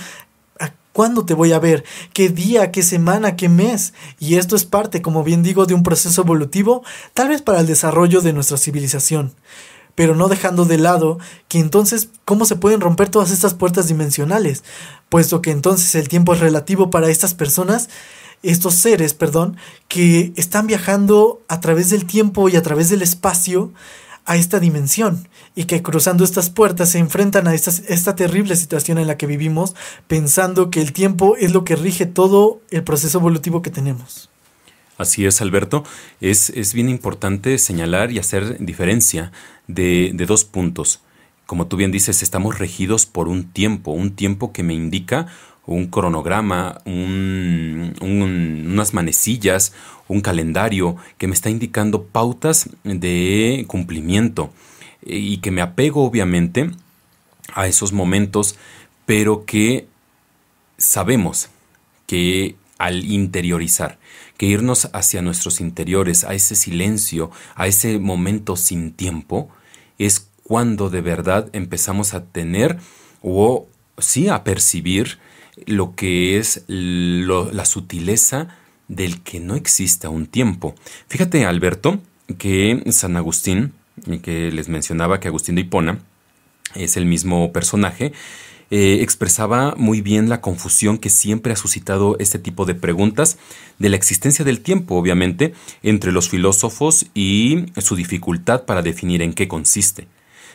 ¿Cuándo 0.91 1.23
te 1.23 1.33
voy 1.33 1.53
a 1.53 1.59
ver? 1.59 1.85
¿Qué 2.13 2.29
día? 2.29 2.71
¿Qué 2.71 2.81
semana? 2.83 3.37
¿Qué 3.37 3.47
mes? 3.47 3.93
Y 4.19 4.35
esto 4.35 4.55
es 4.55 4.65
parte, 4.65 5.01
como 5.01 5.23
bien 5.23 5.43
digo, 5.43 5.65
de 5.65 5.73
un 5.73 5.83
proceso 5.83 6.23
evolutivo, 6.23 6.83
tal 7.13 7.29
vez 7.29 7.41
para 7.41 7.61
el 7.61 7.67
desarrollo 7.67 8.19
de 8.19 8.33
nuestra 8.33 8.57
civilización. 8.57 9.33
Pero 9.99 10.15
no 10.15 10.29
dejando 10.29 10.63
de 10.63 10.77
lado 10.77 11.19
que 11.49 11.59
entonces, 11.59 12.07
¿cómo 12.23 12.45
se 12.45 12.55
pueden 12.55 12.79
romper 12.79 13.09
todas 13.09 13.31
estas 13.31 13.53
puertas 13.53 13.89
dimensionales? 13.89 14.63
Puesto 15.09 15.41
que 15.41 15.51
entonces 15.51 15.93
el 15.93 16.07
tiempo 16.07 16.33
es 16.33 16.39
relativo 16.39 16.89
para 16.89 17.09
estas 17.09 17.33
personas, 17.33 17.89
estos 18.41 18.75
seres, 18.75 19.13
perdón, 19.13 19.57
que 19.89 20.31
están 20.37 20.67
viajando 20.67 21.41
a 21.49 21.59
través 21.59 21.89
del 21.89 22.05
tiempo 22.05 22.47
y 22.47 22.55
a 22.55 22.61
través 22.61 22.89
del 22.89 23.01
espacio 23.01 23.73
a 24.23 24.37
esta 24.37 24.61
dimensión 24.61 25.27
y 25.53 25.65
que 25.65 25.83
cruzando 25.83 26.23
estas 26.23 26.49
puertas 26.49 26.91
se 26.91 26.99
enfrentan 26.99 27.49
a 27.49 27.53
esta, 27.53 27.69
esta, 27.89 28.15
terrible 28.15 28.55
situación 28.55 28.99
en 28.99 29.07
la 29.07 29.17
que 29.17 29.27
vivimos 29.27 29.75
pensando 30.07 30.69
que 30.69 30.79
el 30.79 30.93
tiempo 30.93 31.35
es 31.35 31.51
lo 31.51 31.65
que 31.65 31.75
rige 31.75 32.05
todo 32.05 32.61
el 32.71 32.85
proceso 32.85 33.17
evolutivo 33.17 33.61
que 33.61 33.69
tenemos. 33.69 34.28
Así 34.99 35.25
es, 35.25 35.41
Alberto. 35.41 35.83
Es, 36.19 36.49
es 36.51 36.73
bien 36.73 36.89
importante 36.89 37.57
señalar 37.57 38.11
y 38.11 38.19
hacer 38.19 38.63
diferencia 38.63 39.31
de, 39.67 40.11
de 40.13 40.25
dos 40.25 40.43
puntos. 40.43 41.01
Como 41.45 41.67
tú 41.67 41.77
bien 41.77 41.91
dices, 41.91 42.21
estamos 42.21 42.59
regidos 42.59 43.05
por 43.05 43.29
un 43.29 43.45
tiempo, 43.45 43.91
un 43.91 44.11
tiempo 44.11 44.51
que 44.51 44.61
me 44.61 44.73
indica 44.73 45.27
un 45.65 45.87
cronograma, 45.87 46.81
unas 46.85 48.93
manecillas, 48.93 49.73
un 50.07 50.21
calendario 50.21 50.97
que 51.17 51.27
me 51.27 51.33
está 51.33 51.49
indicando 51.49 52.05
pautas 52.05 52.69
de 52.83 53.65
cumplimiento 53.67 54.51
y 55.01 55.37
que 55.37 55.51
me 55.51 55.61
apego 55.61 56.03
obviamente 56.03 56.71
a 57.53 57.67
esos 57.67 57.93
momentos, 57.93 58.57
pero 59.05 59.45
que 59.45 59.87
sabemos 60.77 61.49
que 62.07 62.55
al 62.79 63.05
interiorizar, 63.05 63.99
que 64.39 64.45
irnos 64.45 64.87
hacia 64.93 65.21
nuestros 65.21 65.59
interiores, 65.59 66.23
a 66.23 66.33
ese 66.33 66.55
silencio, 66.55 67.29
a 67.55 67.67
ese 67.67 67.99
momento 67.99 68.55
sin 68.55 68.93
tiempo, 68.93 69.49
es 69.97 70.29
cuando 70.43 70.89
de 70.89 71.01
verdad 71.01 71.49
empezamos 71.51 72.13
a 72.13 72.23
tener 72.23 72.77
o 73.21 73.67
sí 73.97 74.29
a 74.29 74.45
percibir 74.45 75.19
lo 75.65 75.93
que 75.93 76.37
es 76.37 76.63
la 76.69 77.65
sutileza 77.65 78.47
del 78.87 79.21
que 79.23 79.41
no 79.41 79.55
exista 79.55 80.07
un 80.07 80.25
tiempo. 80.25 80.73
Fíjate, 81.09 81.43
Alberto, 81.43 81.99
que 82.37 82.81
San 82.91 83.17
Agustín, 83.17 83.73
que 84.21 84.53
les 84.53 84.69
mencionaba 84.69 85.19
que 85.19 85.27
Agustín 85.27 85.55
de 85.55 85.61
Hipona 85.61 85.99
es 86.75 86.95
el 86.95 87.05
mismo 87.05 87.51
personaje, 87.51 88.13
eh, 88.71 88.99
expresaba 89.01 89.73
muy 89.77 90.01
bien 90.01 90.29
la 90.29 90.41
confusión 90.41 90.97
que 90.97 91.09
siempre 91.09 91.53
ha 91.53 91.55
suscitado 91.55 92.15
este 92.19 92.39
tipo 92.39 92.65
de 92.65 92.75
preguntas 92.75 93.37
de 93.79 93.89
la 93.89 93.95
existencia 93.95 94.45
del 94.45 94.61
tiempo, 94.61 94.95
obviamente, 94.95 95.53
entre 95.81 96.11
los 96.11 96.29
filósofos 96.29 97.07
y 97.13 97.65
su 97.77 97.95
dificultad 97.95 98.65
para 98.65 98.81
definir 98.81 99.21
en 99.21 99.33
qué 99.33 99.47
consiste. 99.47 100.07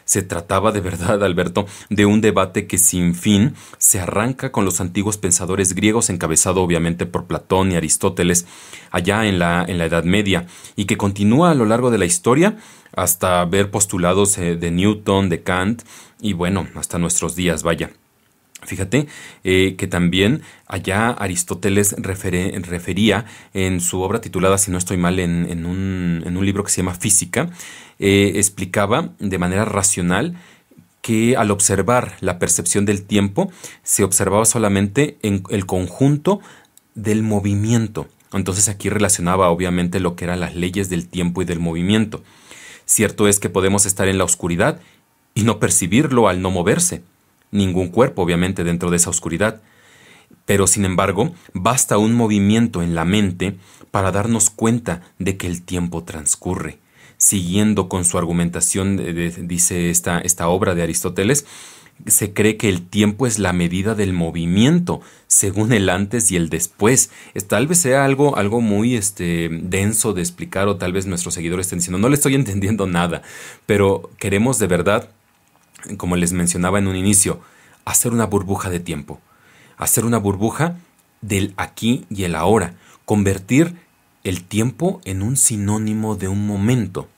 Se 0.04 0.23
trataba 0.23 0.71
de 0.71 0.80
verdad, 0.80 1.25
Alberto, 1.25 1.66
de 1.88 2.04
un 2.04 2.21
debate 2.21 2.66
que 2.66 2.78
sin 2.78 3.14
fin 3.14 3.54
se 3.78 4.00
arranca 4.00 4.52
con 4.52 4.64
los 4.64 4.80
antiguos 4.80 5.16
pensadores 5.16 5.75
griegos, 5.75 6.11
encabezado 6.11 6.62
obviamente 6.62 7.06
por 7.06 7.25
Platón 7.25 7.73
y 7.73 7.76
Aristóteles, 7.76 8.47
allá 8.90 9.26
en 9.26 9.38
la, 9.38 9.64
en 9.66 9.78
la 9.78 9.87
Edad 9.87 10.04
Media, 10.04 10.47
y 10.76 10.85
que 10.85 10.99
continúa 10.99 11.50
a 11.50 11.54
lo 11.54 11.64
largo 11.64 11.90
de 11.90 11.99
la 11.99 12.04
historia 12.04 12.59
hasta 12.94 13.44
ver 13.47 13.71
postulados 13.71 14.37
eh, 14.38 14.56
de 14.56 14.71
Newton, 14.71 15.28
de 15.28 15.42
Kant, 15.42 15.83
y 16.21 16.35
bueno, 16.35 16.68
hasta 16.76 16.99
nuestros 16.99 17.35
días, 17.35 17.62
vaya. 17.62 17.90
Fíjate 18.64 19.06
eh, 19.44 19.75
que 19.76 19.87
también 19.87 20.42
allá 20.66 21.11
Aristóteles 21.11 21.94
refería 21.99 23.25
en 23.52 23.80
su 23.80 24.00
obra 24.00 24.21
titulada, 24.21 24.59
si 24.59 24.71
no 24.71 24.78
estoy 24.78 24.97
mal, 24.97 25.18
en, 25.18 25.66
un, 25.66 26.23
en 26.25 26.37
un, 26.37 26.47
libro 26.47 26.64
que 26.64 26.71
se 26.71 26.78
llama 26.78 26.94
Física, 26.94 27.50
eh, 27.99 28.33
explicaba 28.37 29.11
de 29.18 29.38
manera 29.38 29.64
racional 29.64 30.37
que 31.02 31.37
al 31.37 31.50
observar 31.50 32.16
la 32.21 32.38
percepción 32.38 32.87
del 32.87 33.02
tiempo 33.02 33.52
se 33.83 34.04
observaba 34.04 34.47
solamente 34.47 35.18
en 35.23 35.42
el 35.50 35.66
conjunto 35.66 36.40
del 36.94 37.23
movimiento. 37.23 38.09
Entonces 38.33 38.68
aquí 38.68 38.88
relacionaba 38.88 39.50
obviamente 39.50 40.00
lo 40.00 40.16
que 40.16 40.25
eran 40.25 40.40
las 40.40 40.54
leyes 40.54 40.88
del 40.88 41.09
tiempo 41.09 41.42
y 41.42 41.44
del 41.44 41.61
movimiento. 41.61 42.25
Cierto 42.87 43.28
es 43.28 43.38
que 43.38 43.50
podemos 43.50 43.87
estar 43.87 44.09
en 44.09 44.18
la 44.18 44.25
oscuridad 44.25 44.80
y 45.35 45.42
no 45.42 45.59
percibirlo 45.59 46.28
al 46.28 46.40
no 46.40 46.50
moverse 46.50 47.02
ningún 47.54 47.88
cuerpo 47.88 48.23
obviamente 48.23 48.64
dentro 48.64 48.90
de 48.90 48.96
esa 48.96 49.11
oscuridad. 49.11 49.62
Pero 50.44 50.66
sin 50.66 50.84
embargo, 50.84 51.32
basta 51.54 51.96
un 51.96 52.12
movimiento 52.12 52.82
en 52.82 52.94
la 52.94 53.04
mente 53.04 53.56
para 53.90 54.12
darnos 54.12 54.50
cuenta 54.50 55.02
de 55.18 55.37
que 55.37 55.46
el 55.46 55.62
tiempo 55.62 56.04
transcurre. 56.04 56.78
Siguiendo 57.16 57.88
con 57.88 58.04
su 58.04 58.18
argumentación, 58.18 59.00
dice 59.46 59.88
esta, 59.88 60.18
esta 60.18 60.49
obra 60.49 60.75
de 60.75 60.82
Aristóteles, 60.82 61.46
se 62.06 62.34
cree 62.34 62.56
que 62.56 62.68
el 62.68 62.87
tiempo 62.87 63.26
es 63.26 63.38
la 63.38 63.52
medida 63.52 63.94
del 63.94 64.12
movimiento, 64.12 65.00
según 65.28 65.73
el 65.73 65.88
antes 65.88 66.30
y 66.32 66.37
el 66.37 66.50
después. 66.50 67.11
Tal 67.46 67.68
vez 67.68 67.78
sea 67.78 68.04
algo, 68.04 68.37
algo 68.37 68.61
muy 68.61 68.96
este, 68.96 69.49
denso 69.49 70.12
de 70.12 70.20
explicar 70.20 70.68
o 70.68 70.76
tal 70.76 70.92
vez 70.92 71.06
nuestros 71.06 71.34
seguidores 71.34 71.66
estén 71.66 71.78
diciendo, 71.78 71.99
no 71.99 72.08
le 72.08 72.16
estoy 72.16 72.34
entendiendo 72.34 72.87
nada, 72.87 73.23
pero 73.64 74.11
queremos 74.18 74.58
de 74.58 74.66
verdad 74.66 75.08
como 75.97 76.17
les 76.17 76.33
mencionaba 76.33 76.79
en 76.79 76.87
un 76.87 76.97
inicio, 76.97 77.41
hacer 77.85 78.12
una 78.12 78.26
burbuja 78.26 78.71
de 78.71 78.81
tiempo, 78.81 79.21
hacer 79.76 80.05
una 80.05 80.19
burbuja 80.19 80.76
del 81.21 81.55
aquí 81.57 82.07
y 82.11 82.25
el 82.25 82.35
ahora, 82.35 82.75
convertir 83.05 83.76
el 84.25 84.45
tiempo 84.45 85.00
en 85.05 85.23
un 85.23 85.37
sinónimo 85.37 86.17
de 86.17 86.29
un 86.29 86.47
momento, 86.47 87.09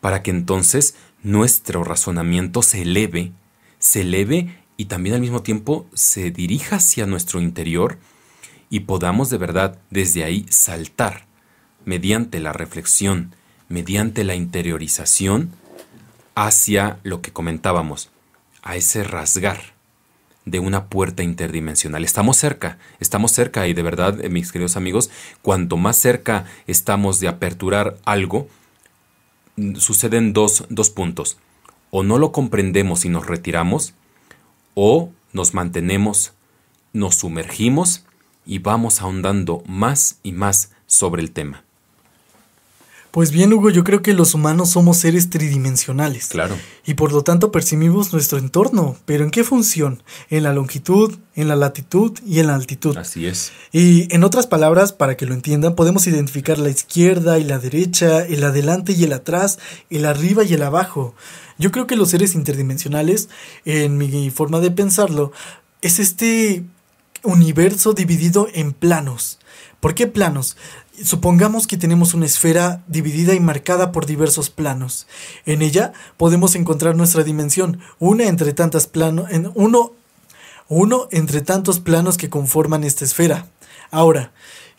para 0.00 0.22
que 0.22 0.30
entonces 0.30 0.94
nuestro 1.22 1.82
razonamiento 1.82 2.62
se 2.62 2.82
eleve, 2.82 3.32
se 3.78 4.02
eleve 4.02 4.56
y 4.76 4.86
también 4.86 5.14
al 5.14 5.20
mismo 5.20 5.42
tiempo 5.42 5.86
se 5.94 6.30
dirija 6.30 6.76
hacia 6.76 7.06
nuestro 7.06 7.40
interior 7.40 7.98
y 8.68 8.80
podamos 8.80 9.30
de 9.30 9.38
verdad 9.38 9.78
desde 9.90 10.24
ahí 10.24 10.46
saltar 10.50 11.26
mediante 11.84 12.40
la 12.40 12.52
reflexión, 12.52 13.34
mediante 13.68 14.24
la 14.24 14.34
interiorización, 14.34 15.52
hacia 16.36 17.00
lo 17.02 17.22
que 17.22 17.32
comentábamos, 17.32 18.10
a 18.62 18.76
ese 18.76 19.02
rasgar 19.02 19.74
de 20.44 20.60
una 20.60 20.84
puerta 20.86 21.22
interdimensional. 21.24 22.04
Estamos 22.04 22.36
cerca, 22.36 22.78
estamos 23.00 23.32
cerca 23.32 23.66
y 23.66 23.74
de 23.74 23.82
verdad, 23.82 24.24
eh, 24.24 24.28
mis 24.28 24.52
queridos 24.52 24.76
amigos, 24.76 25.10
cuanto 25.42 25.76
más 25.76 25.96
cerca 25.96 26.44
estamos 26.68 27.18
de 27.18 27.28
aperturar 27.28 27.96
algo, 28.04 28.48
mm, 29.56 29.76
suceden 29.76 30.32
dos, 30.32 30.66
dos 30.68 30.90
puntos. 30.90 31.38
O 31.90 32.02
no 32.04 32.18
lo 32.18 32.30
comprendemos 32.32 33.04
y 33.04 33.08
nos 33.08 33.26
retiramos, 33.26 33.94
o 34.74 35.10
nos 35.32 35.54
mantenemos, 35.54 36.34
nos 36.92 37.16
sumergimos 37.16 38.04
y 38.44 38.58
vamos 38.58 39.00
ahondando 39.00 39.62
más 39.66 40.18
y 40.22 40.32
más 40.32 40.72
sobre 40.86 41.22
el 41.22 41.32
tema. 41.32 41.65
Pues 43.16 43.30
bien, 43.30 43.50
Hugo, 43.50 43.70
yo 43.70 43.82
creo 43.82 44.02
que 44.02 44.12
los 44.12 44.34
humanos 44.34 44.68
somos 44.68 44.98
seres 44.98 45.30
tridimensionales. 45.30 46.26
Claro. 46.26 46.54
Y 46.84 46.92
por 46.92 47.12
lo 47.12 47.22
tanto 47.22 47.50
percibimos 47.50 48.12
nuestro 48.12 48.36
entorno. 48.36 48.94
Pero 49.06 49.24
¿en 49.24 49.30
qué 49.30 49.42
función? 49.42 50.02
En 50.28 50.42
la 50.42 50.52
longitud, 50.52 51.16
en 51.34 51.48
la 51.48 51.56
latitud 51.56 52.12
y 52.26 52.40
en 52.40 52.48
la 52.48 52.54
altitud. 52.54 52.94
Así 52.98 53.26
es. 53.26 53.52
Y 53.72 54.14
en 54.14 54.22
otras 54.22 54.46
palabras, 54.46 54.92
para 54.92 55.16
que 55.16 55.24
lo 55.24 55.32
entiendan, 55.32 55.76
podemos 55.76 56.06
identificar 56.06 56.58
la 56.58 56.68
izquierda 56.68 57.38
y 57.38 57.44
la 57.44 57.58
derecha, 57.58 58.22
el 58.22 58.44
adelante 58.44 58.92
y 58.92 59.04
el 59.04 59.14
atrás, 59.14 59.58
el 59.88 60.04
arriba 60.04 60.44
y 60.44 60.52
el 60.52 60.62
abajo. 60.62 61.14
Yo 61.58 61.72
creo 61.72 61.86
que 61.86 61.96
los 61.96 62.10
seres 62.10 62.34
interdimensionales, 62.34 63.30
en 63.64 63.96
mi 63.96 64.28
forma 64.28 64.60
de 64.60 64.72
pensarlo, 64.72 65.32
es 65.80 66.00
este 66.00 66.64
universo 67.22 67.94
dividido 67.94 68.46
en 68.52 68.74
planos. 68.74 69.38
¿Por 69.80 69.94
qué 69.94 70.06
planos? 70.06 70.56
Supongamos 71.04 71.66
que 71.66 71.76
tenemos 71.76 72.14
una 72.14 72.26
esfera 72.26 72.82
dividida 72.86 73.34
y 73.34 73.40
marcada 73.40 73.92
por 73.92 74.06
diversos 74.06 74.50
planos. 74.50 75.06
En 75.44 75.62
ella 75.62 75.92
podemos 76.16 76.54
encontrar 76.54 76.96
nuestra 76.96 77.22
dimensión, 77.22 77.80
una 77.98 78.24
entre 78.24 78.52
tantas 78.52 78.86
planos, 78.86 79.30
en 79.30 79.50
uno, 79.54 79.92
uno 80.68 81.08
entre 81.10 81.42
tantos 81.42 81.80
planos 81.80 82.16
que 82.16 82.30
conforman 82.30 82.84
esta 82.84 83.04
esfera. 83.04 83.46
Ahora, 83.90 84.32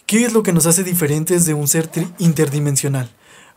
¿qué 0.05 0.25
es 0.25 0.33
lo 0.33 0.43
que 0.43 0.53
nos 0.53 0.65
hace 0.65 0.83
diferentes 0.83 1.45
de 1.45 1.53
un 1.53 1.67
ser 1.67 1.89
interdimensional? 2.17 3.09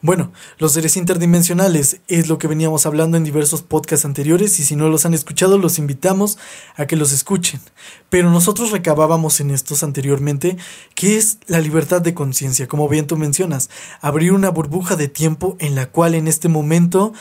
Bueno, 0.03 0.33
los 0.57 0.73
seres 0.73 0.97
interdimensionales 0.97 2.01
es 2.09 2.29
lo 2.29 2.39
que 2.39 2.47
veníamos 2.47 2.87
hablando 2.87 3.19
en 3.19 3.25
diversos 3.25 3.61
podcasts 3.61 4.07
anteriores 4.07 4.59
y 4.59 4.65
si 4.65 4.75
no 4.75 4.89
los 4.89 5.05
han 5.05 5.13
escuchado 5.13 5.59
los 5.59 5.79
invitamos 5.79 6.39
a 6.77 6.87
que 6.87 6.97
los 6.97 7.13
escuchen. 7.13 7.61
Pero 8.09 8.31
nosotros 8.31 8.71
recabábamos 8.71 9.41
en 9.41 9.51
estos 9.51 9.83
anteriormente 9.83 10.57
que 10.95 11.19
es 11.19 11.37
la 11.49 11.61
libertad 11.61 12.01
de 12.01 12.15
conciencia, 12.15 12.67
como 12.67 12.89
bien 12.89 13.07
tú 13.07 13.19
mencionas, 13.19 13.69
abrir 14.01 14.33
una 14.33 14.49
burbuja 14.49 14.97
de 14.97 15.09
tiempo 15.09 15.57
en 15.59 15.75
la 15.75 15.91
cual 15.91 16.15
en 16.15 16.29
este 16.29 16.49
momento 16.49 17.13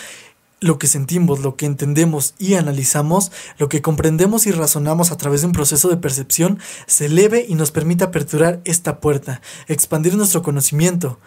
lo 0.62 0.80
que 0.80 0.88
sentimos, 0.88 1.40
lo 1.40 1.58
que 1.58 1.66
entendemos 1.66 2.34
y 2.40 2.54
analizamos, 2.54 3.34
lo 3.58 3.68
que 3.68 3.82
comprendemos 3.82 4.48
y 4.48 4.52
razonamos 4.52 5.12
a 5.12 5.18
través 5.18 5.42
de 5.42 5.48
un 5.48 5.54
proceso 5.54 5.90
de 5.90 5.98
percepción, 5.98 6.60
se 6.86 7.08
eleve 7.08 7.46
y 7.48 7.56
nos 7.56 7.72
permite 7.72 8.06
aperturar 8.06 8.62
esta 8.64 9.02
puerta, 9.02 9.42
expandir 9.68 10.16
nuestro 10.16 10.42
conocimiento. 10.42 11.20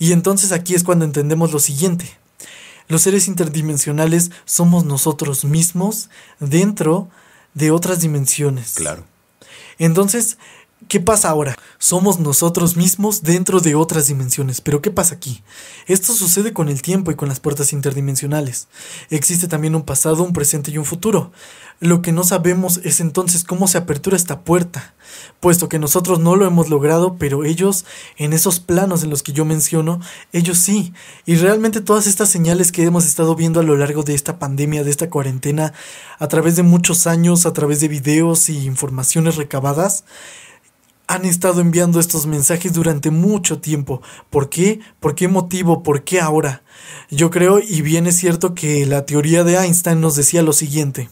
Y 0.00 0.12
entonces 0.12 0.50
aquí 0.50 0.74
es 0.74 0.82
cuando 0.82 1.04
entendemos 1.04 1.52
lo 1.52 1.60
siguiente. 1.60 2.10
Los 2.88 3.02
seres 3.02 3.28
interdimensionales 3.28 4.32
somos 4.46 4.84
nosotros 4.84 5.44
mismos 5.44 6.08
dentro 6.40 7.08
de 7.54 7.70
otras 7.70 8.00
dimensiones. 8.00 8.74
Claro. 8.74 9.04
Entonces, 9.78 10.38
¿Qué 10.88 10.98
pasa 10.98 11.28
ahora? 11.28 11.56
Somos 11.78 12.18
nosotros 12.20 12.76
mismos 12.76 13.22
dentro 13.22 13.60
de 13.60 13.74
otras 13.74 14.06
dimensiones. 14.06 14.60
Pero 14.60 14.80
¿qué 14.80 14.90
pasa 14.90 15.14
aquí? 15.14 15.42
Esto 15.86 16.14
sucede 16.14 16.52
con 16.52 16.68
el 16.68 16.80
tiempo 16.80 17.10
y 17.10 17.16
con 17.16 17.28
las 17.28 17.38
puertas 17.38 17.72
interdimensionales. 17.72 18.66
Existe 19.10 19.46
también 19.46 19.74
un 19.74 19.82
pasado, 19.82 20.22
un 20.22 20.32
presente 20.32 20.70
y 20.70 20.78
un 20.78 20.86
futuro. 20.86 21.32
Lo 21.80 22.02
que 22.02 22.12
no 22.12 22.24
sabemos 22.24 22.80
es 22.82 23.00
entonces 23.00 23.44
cómo 23.44 23.68
se 23.68 23.78
apertura 23.78 24.16
esta 24.16 24.40
puerta, 24.40 24.94
puesto 25.38 25.68
que 25.68 25.78
nosotros 25.78 26.18
no 26.18 26.36
lo 26.36 26.46
hemos 26.46 26.68
logrado, 26.68 27.16
pero 27.18 27.44
ellos, 27.44 27.86
en 28.16 28.32
esos 28.34 28.60
planos 28.60 29.02
en 29.02 29.10
los 29.10 29.22
que 29.22 29.32
yo 29.32 29.46
menciono, 29.46 30.00
ellos 30.32 30.58
sí. 30.58 30.92
Y 31.24 31.36
realmente 31.36 31.80
todas 31.80 32.06
estas 32.06 32.28
señales 32.28 32.72
que 32.72 32.84
hemos 32.84 33.06
estado 33.06 33.34
viendo 33.34 33.60
a 33.60 33.62
lo 33.62 33.76
largo 33.76 34.02
de 34.02 34.14
esta 34.14 34.38
pandemia, 34.38 34.84
de 34.84 34.90
esta 34.90 35.08
cuarentena, 35.08 35.72
a 36.18 36.28
través 36.28 36.56
de 36.56 36.62
muchos 36.62 37.06
años, 37.06 37.46
a 37.46 37.52
través 37.52 37.80
de 37.80 37.88
videos 37.88 38.50
y 38.50 38.66
informaciones 38.66 39.36
recabadas, 39.36 40.04
han 41.10 41.24
estado 41.24 41.60
enviando 41.60 41.98
estos 41.98 42.26
mensajes 42.26 42.72
durante 42.72 43.10
mucho 43.10 43.58
tiempo. 43.58 44.00
¿Por 44.30 44.48
qué? 44.48 44.78
¿Por 45.00 45.16
qué 45.16 45.26
motivo? 45.26 45.82
¿Por 45.82 46.04
qué 46.04 46.20
ahora? 46.20 46.62
Yo 47.10 47.30
creo, 47.30 47.58
y 47.58 47.82
bien 47.82 48.06
es 48.06 48.16
cierto, 48.16 48.54
que 48.54 48.86
la 48.86 49.04
teoría 49.06 49.42
de 49.42 49.56
Einstein 49.56 50.00
nos 50.00 50.14
decía 50.14 50.42
lo 50.42 50.52
siguiente. 50.52 51.10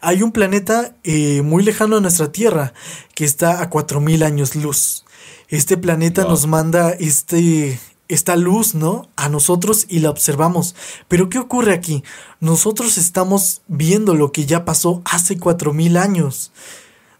Hay 0.00 0.22
un 0.22 0.32
planeta 0.32 0.96
eh, 1.04 1.42
muy 1.42 1.62
lejano 1.62 1.98
a 1.98 2.00
nuestra 2.00 2.32
Tierra 2.32 2.72
que 3.14 3.26
está 3.26 3.60
a 3.60 3.68
4.000 3.68 4.24
años 4.24 4.56
luz. 4.56 5.04
Este 5.48 5.76
planeta 5.76 6.24
nos 6.24 6.46
manda 6.46 6.92
este, 6.92 7.78
esta 8.08 8.34
luz, 8.34 8.74
¿no? 8.74 9.10
A 9.16 9.28
nosotros 9.28 9.84
y 9.90 9.98
la 9.98 10.08
observamos. 10.08 10.74
Pero 11.06 11.28
¿qué 11.28 11.38
ocurre 11.38 11.74
aquí? 11.74 12.02
Nosotros 12.40 12.96
estamos 12.96 13.60
viendo 13.68 14.14
lo 14.14 14.32
que 14.32 14.46
ya 14.46 14.64
pasó 14.64 15.02
hace 15.04 15.36
4.000 15.36 15.98
años 15.98 16.50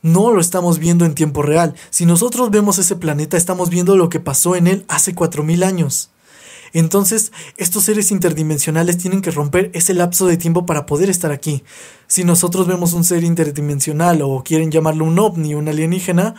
no 0.03 0.33
lo 0.33 0.41
estamos 0.41 0.79
viendo 0.79 1.05
en 1.05 1.15
tiempo 1.15 1.43
real. 1.43 1.75
Si 1.91 2.07
nosotros 2.07 2.51
vemos 2.51 2.79
ese 2.79 2.97
planeta, 2.97 3.37
estamos 3.37 3.71
viendo 3.71 3.97
lo 3.97 4.09
que 4.09 4.21
pasó 4.21 4.57
en 4.57 4.67
él 4.67 4.85
hace 4.89 5.15
4.000 5.15 5.65
años. 5.65 6.11
Entonces, 6.73 7.33
estos 7.57 7.85
seres 7.85 8.11
interdimensionales 8.11 8.99
tienen 8.99 9.23
que 9.23 9.31
romper 9.31 9.71
ese 9.73 9.95
lapso 9.95 10.27
de 10.27 10.37
tiempo 10.37 10.67
para 10.67 10.87
poder 10.87 11.09
estar 11.09 11.33
aquí. 11.33 11.65
Si 12.07 12.25
nosotros 12.25 12.67
vemos 12.67 12.93
un 12.93 13.05
ser 13.05 13.25
interdimensional 13.25 14.21
o 14.23 14.43
quieren 14.45 14.71
llamarlo 14.71 15.05
un 15.05 15.19
ovni, 15.19 15.55
un 15.55 15.69
alienígena, 15.69 16.35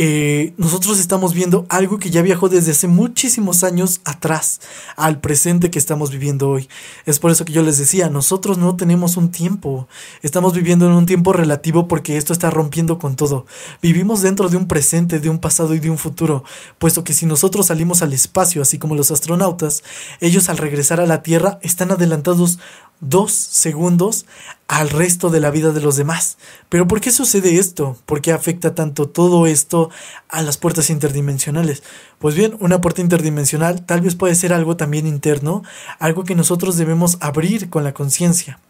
eh, 0.00 0.54
nosotros 0.58 1.00
estamos 1.00 1.34
viendo 1.34 1.66
algo 1.68 1.98
que 1.98 2.10
ya 2.10 2.22
viajó 2.22 2.48
desde 2.48 2.70
hace 2.70 2.86
muchísimos 2.86 3.64
años 3.64 4.00
atrás 4.04 4.60
al 4.94 5.18
presente 5.20 5.72
que 5.72 5.78
estamos 5.80 6.12
viviendo 6.12 6.48
hoy. 6.48 6.68
Es 7.04 7.18
por 7.18 7.32
eso 7.32 7.44
que 7.44 7.52
yo 7.52 7.64
les 7.64 7.78
decía, 7.78 8.08
nosotros 8.08 8.58
no 8.58 8.76
tenemos 8.76 9.16
un 9.16 9.32
tiempo, 9.32 9.88
estamos 10.22 10.52
viviendo 10.52 10.86
en 10.86 10.92
un 10.92 11.04
tiempo 11.04 11.32
relativo 11.32 11.88
porque 11.88 12.16
esto 12.16 12.32
está 12.32 12.48
rompiendo 12.48 13.00
con 13.00 13.16
todo. 13.16 13.44
Vivimos 13.82 14.22
dentro 14.22 14.48
de 14.48 14.56
un 14.56 14.68
presente, 14.68 15.18
de 15.18 15.30
un 15.30 15.40
pasado 15.40 15.74
y 15.74 15.80
de 15.80 15.90
un 15.90 15.98
futuro, 15.98 16.44
puesto 16.78 17.02
que 17.02 17.12
si 17.12 17.26
nosotros 17.26 17.66
salimos 17.66 18.00
al 18.00 18.12
espacio, 18.12 18.62
así 18.62 18.78
como 18.78 18.94
los 18.94 19.10
astronautas, 19.10 19.82
ellos 20.20 20.48
al 20.48 20.58
regresar 20.58 21.00
a 21.00 21.06
la 21.06 21.24
Tierra 21.24 21.58
están 21.60 21.90
adelantados 21.90 22.60
dos 23.00 23.32
segundos 23.32 24.26
al 24.68 24.90
resto 24.90 25.30
de 25.30 25.40
la 25.40 25.50
vida 25.50 25.72
de 25.72 25.80
los 25.80 25.96
demás. 25.96 26.36
Pero 26.68 26.86
¿por 26.86 27.00
qué 27.00 27.10
sucede 27.10 27.58
esto? 27.58 27.96
¿Por 28.04 28.20
qué 28.20 28.32
afecta 28.32 28.74
tanto 28.74 29.08
todo 29.08 29.46
esto 29.46 29.90
a 30.28 30.42
las 30.42 30.58
puertas 30.58 30.90
interdimensionales? 30.90 31.82
Pues 32.18 32.34
bien, 32.34 32.56
una 32.60 32.80
puerta 32.80 33.00
interdimensional 33.00 33.86
tal 33.86 34.02
vez 34.02 34.14
puede 34.14 34.34
ser 34.34 34.52
algo 34.52 34.76
también 34.76 35.06
interno, 35.06 35.62
algo 35.98 36.24
que 36.24 36.34
nosotros 36.34 36.76
debemos 36.76 37.16
abrir 37.20 37.70
con 37.70 37.82
la 37.82 37.94
conciencia. 37.94 38.60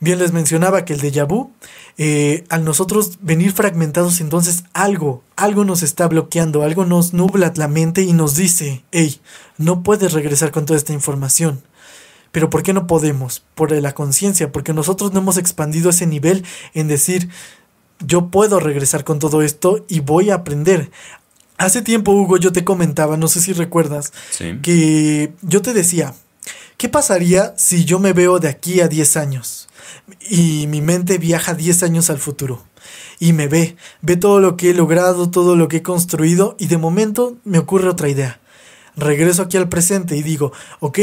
Bien 0.00 0.18
les 0.18 0.32
mencionaba 0.32 0.84
que 0.84 0.94
el 0.94 1.00
déjà 1.00 1.26
vu, 1.26 1.52
eh, 1.98 2.44
al 2.48 2.64
nosotros 2.64 3.18
venir 3.20 3.52
fragmentados, 3.52 4.20
entonces 4.20 4.64
algo, 4.72 5.22
algo 5.36 5.64
nos 5.64 5.82
está 5.82 6.08
bloqueando, 6.08 6.62
algo 6.62 6.84
nos 6.84 7.14
nubla 7.14 7.52
la 7.54 7.68
mente 7.68 8.02
y 8.02 8.12
nos 8.12 8.34
dice, 8.34 8.84
hey, 8.90 9.20
no 9.56 9.82
puedes 9.82 10.12
regresar 10.12 10.50
con 10.50 10.66
toda 10.66 10.78
esta 10.78 10.92
información. 10.92 11.62
Pero 12.34 12.50
¿por 12.50 12.64
qué 12.64 12.72
no 12.72 12.88
podemos? 12.88 13.44
Por 13.54 13.70
la 13.70 13.94
conciencia, 13.94 14.50
porque 14.50 14.72
nosotros 14.72 15.12
no 15.12 15.20
hemos 15.20 15.36
expandido 15.36 15.90
ese 15.90 16.04
nivel 16.04 16.44
en 16.74 16.88
decir, 16.88 17.28
yo 18.04 18.26
puedo 18.26 18.58
regresar 18.58 19.04
con 19.04 19.20
todo 19.20 19.40
esto 19.40 19.84
y 19.88 20.00
voy 20.00 20.30
a 20.30 20.34
aprender. 20.34 20.90
Hace 21.58 21.80
tiempo, 21.80 22.10
Hugo, 22.10 22.36
yo 22.36 22.50
te 22.50 22.64
comentaba, 22.64 23.16
no 23.16 23.28
sé 23.28 23.40
si 23.40 23.52
recuerdas, 23.52 24.12
que 24.62 25.32
yo 25.42 25.62
te 25.62 25.72
decía, 25.72 26.12
¿qué 26.76 26.88
pasaría 26.88 27.54
si 27.56 27.84
yo 27.84 28.00
me 28.00 28.12
veo 28.12 28.40
de 28.40 28.48
aquí 28.48 28.80
a 28.80 28.88
10 28.88 29.16
años? 29.16 29.68
Y 30.28 30.66
mi 30.66 30.80
mente 30.80 31.18
viaja 31.18 31.54
10 31.54 31.84
años 31.84 32.10
al 32.10 32.18
futuro. 32.18 32.64
Y 33.20 33.32
me 33.32 33.46
ve, 33.46 33.76
ve 34.02 34.16
todo 34.16 34.40
lo 34.40 34.56
que 34.56 34.70
he 34.70 34.74
logrado, 34.74 35.30
todo 35.30 35.54
lo 35.54 35.68
que 35.68 35.76
he 35.76 35.82
construido, 35.82 36.56
y 36.58 36.66
de 36.66 36.78
momento 36.78 37.36
me 37.44 37.60
ocurre 37.60 37.88
otra 37.88 38.08
idea. 38.08 38.40
Regreso 38.96 39.42
aquí 39.42 39.56
al 39.56 39.68
presente 39.68 40.16
y 40.16 40.24
digo, 40.24 40.52
ok, 40.80 40.98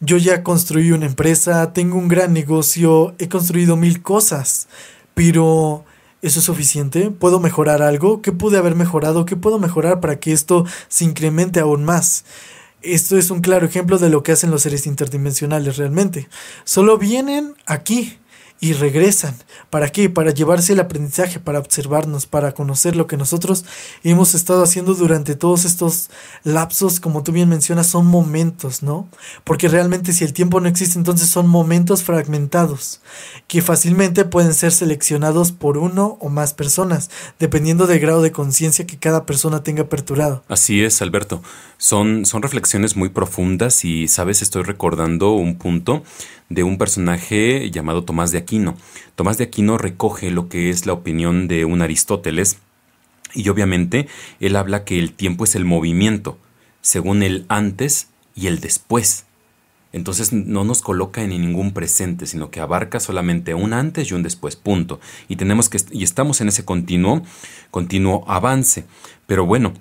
yo 0.00 0.16
ya 0.16 0.42
construí 0.42 0.92
una 0.92 1.06
empresa, 1.06 1.72
tengo 1.72 1.98
un 1.98 2.08
gran 2.08 2.32
negocio, 2.32 3.14
he 3.18 3.28
construido 3.28 3.76
mil 3.76 4.02
cosas, 4.02 4.68
pero 5.14 5.84
¿eso 6.22 6.38
es 6.38 6.44
suficiente? 6.44 7.10
¿Puedo 7.10 7.40
mejorar 7.40 7.82
algo? 7.82 8.22
¿Qué 8.22 8.32
pude 8.32 8.58
haber 8.58 8.74
mejorado? 8.74 9.24
¿Qué 9.24 9.36
puedo 9.36 9.58
mejorar 9.58 10.00
para 10.00 10.20
que 10.20 10.32
esto 10.32 10.64
se 10.88 11.04
incremente 11.04 11.60
aún 11.60 11.84
más? 11.84 12.24
Esto 12.80 13.18
es 13.18 13.30
un 13.30 13.40
claro 13.40 13.66
ejemplo 13.66 13.98
de 13.98 14.08
lo 14.08 14.22
que 14.22 14.32
hacen 14.32 14.52
los 14.52 14.62
seres 14.62 14.86
interdimensionales 14.86 15.76
realmente. 15.78 16.28
Solo 16.62 16.96
vienen 16.96 17.54
aquí 17.66 18.18
y 18.60 18.72
regresan. 18.72 19.36
¿Para 19.70 19.90
qué? 19.90 20.10
Para 20.10 20.32
llevarse 20.32 20.72
el 20.72 20.80
aprendizaje, 20.80 21.38
para 21.38 21.58
observarnos, 21.58 22.26
para 22.26 22.52
conocer 22.52 22.96
lo 22.96 23.06
que 23.06 23.16
nosotros 23.16 23.64
hemos 24.02 24.34
estado 24.34 24.62
haciendo 24.62 24.94
durante 24.94 25.34
todos 25.34 25.64
estos 25.64 26.10
lapsos, 26.42 27.00
como 27.00 27.22
tú 27.22 27.32
bien 27.32 27.48
mencionas, 27.48 27.86
son 27.86 28.06
momentos, 28.06 28.82
¿no? 28.82 29.08
Porque 29.44 29.68
realmente 29.68 30.12
si 30.12 30.24
el 30.24 30.32
tiempo 30.32 30.60
no 30.60 30.68
existe, 30.68 30.98
entonces 30.98 31.28
son 31.28 31.48
momentos 31.48 32.02
fragmentados, 32.02 33.00
que 33.46 33.62
fácilmente 33.62 34.24
pueden 34.24 34.54
ser 34.54 34.72
seleccionados 34.72 35.52
por 35.52 35.78
uno 35.78 36.18
o 36.20 36.28
más 36.28 36.54
personas, 36.54 37.10
dependiendo 37.38 37.86
del 37.86 38.00
grado 38.00 38.22
de 38.22 38.32
conciencia 38.32 38.86
que 38.86 38.98
cada 38.98 39.24
persona 39.26 39.62
tenga 39.62 39.82
aperturado. 39.82 40.42
Así 40.48 40.82
es, 40.82 41.00
Alberto. 41.02 41.42
Son, 41.76 42.26
son 42.26 42.42
reflexiones 42.42 42.96
muy 42.96 43.08
profundas 43.08 43.84
y, 43.84 44.08
sabes, 44.08 44.42
estoy 44.42 44.64
recordando 44.64 45.32
un 45.32 45.56
punto 45.56 46.02
de 46.48 46.62
un 46.62 46.78
personaje 46.78 47.70
llamado 47.70 48.04
Tomás 48.04 48.32
de 48.32 48.38
Aquino. 48.38 48.76
Tomás 49.14 49.38
de 49.38 49.44
Aquino 49.44 49.78
recoge 49.78 50.30
lo 50.30 50.48
que 50.48 50.70
es 50.70 50.86
la 50.86 50.92
opinión 50.92 51.48
de 51.48 51.64
un 51.64 51.82
Aristóteles 51.82 52.58
y 53.34 53.48
obviamente 53.48 54.08
él 54.40 54.56
habla 54.56 54.84
que 54.84 54.98
el 54.98 55.12
tiempo 55.12 55.44
es 55.44 55.54
el 55.54 55.64
movimiento, 55.64 56.38
según 56.80 57.22
el 57.22 57.44
antes 57.48 58.08
y 58.34 58.46
el 58.46 58.60
después. 58.60 59.26
Entonces 59.92 60.32
no 60.32 60.64
nos 60.64 60.82
coloca 60.82 61.22
en 61.22 61.30
ningún 61.30 61.72
presente, 61.72 62.26
sino 62.26 62.50
que 62.50 62.60
abarca 62.60 63.00
solamente 63.00 63.54
un 63.54 63.72
antes 63.72 64.10
y 64.10 64.14
un 64.14 64.22
después, 64.22 64.54
punto. 64.56 65.00
Y 65.28 65.36
tenemos 65.36 65.68
que 65.68 65.78
y 65.90 66.04
estamos 66.04 66.40
en 66.40 66.48
ese 66.48 66.64
continuo 66.64 67.22
continuo 67.70 68.24
avance. 68.28 68.84
Pero 69.26 69.46
bueno, 69.46 69.72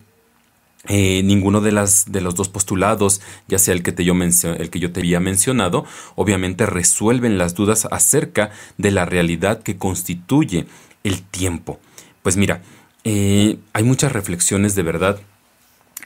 eh, 0.87 1.21
ninguno 1.23 1.59
de, 1.59 1.71
las, 1.71 2.11
de 2.11 2.21
los 2.21 2.35
dos 2.35 2.49
postulados, 2.49 3.21
ya 3.47 3.59
sea 3.59 3.73
el 3.73 3.83
que, 3.83 3.91
te 3.91 4.05
yo 4.05 4.13
el 4.13 4.69
que 4.69 4.79
yo 4.79 4.91
te 4.91 5.01
había 5.01 5.19
mencionado, 5.19 5.85
obviamente 6.15 6.65
resuelven 6.65 7.37
las 7.37 7.55
dudas 7.55 7.87
acerca 7.91 8.51
de 8.77 8.91
la 8.91 9.05
realidad 9.05 9.61
que 9.63 9.77
constituye 9.77 10.65
el 11.03 11.23
tiempo. 11.23 11.79
Pues 12.21 12.37
mira, 12.37 12.61
eh, 13.03 13.57
hay 13.73 13.83
muchas 13.83 14.11
reflexiones 14.11 14.75
de 14.75 14.83
verdad 14.83 15.19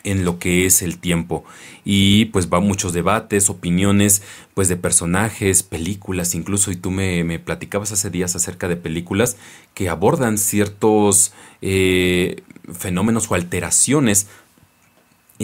en 0.04 0.26
lo 0.26 0.40
que 0.40 0.66
es 0.66 0.82
el 0.82 0.98
tiempo 0.98 1.44
y 1.86 2.26
pues 2.26 2.50
va 2.52 2.60
muchos 2.60 2.94
debates, 2.94 3.50
opiniones 3.50 4.22
pues 4.54 4.68
de 4.68 4.78
personajes, 4.78 5.64
películas 5.64 6.36
incluso 6.36 6.72
y 6.72 6.76
tú 6.76 6.92
me, 6.92 7.24
me 7.24 7.40
platicabas 7.40 7.92
hace 7.92 8.10
días 8.10 8.36
acerca 8.36 8.68
de 8.68 8.78
películas 8.78 9.38
que 9.74 9.90
abordan 9.90 10.38
ciertos 10.38 11.34
eh, 11.62 12.44
fenómenos 12.72 13.30
o 13.30 13.36
alteraciones 13.36 14.28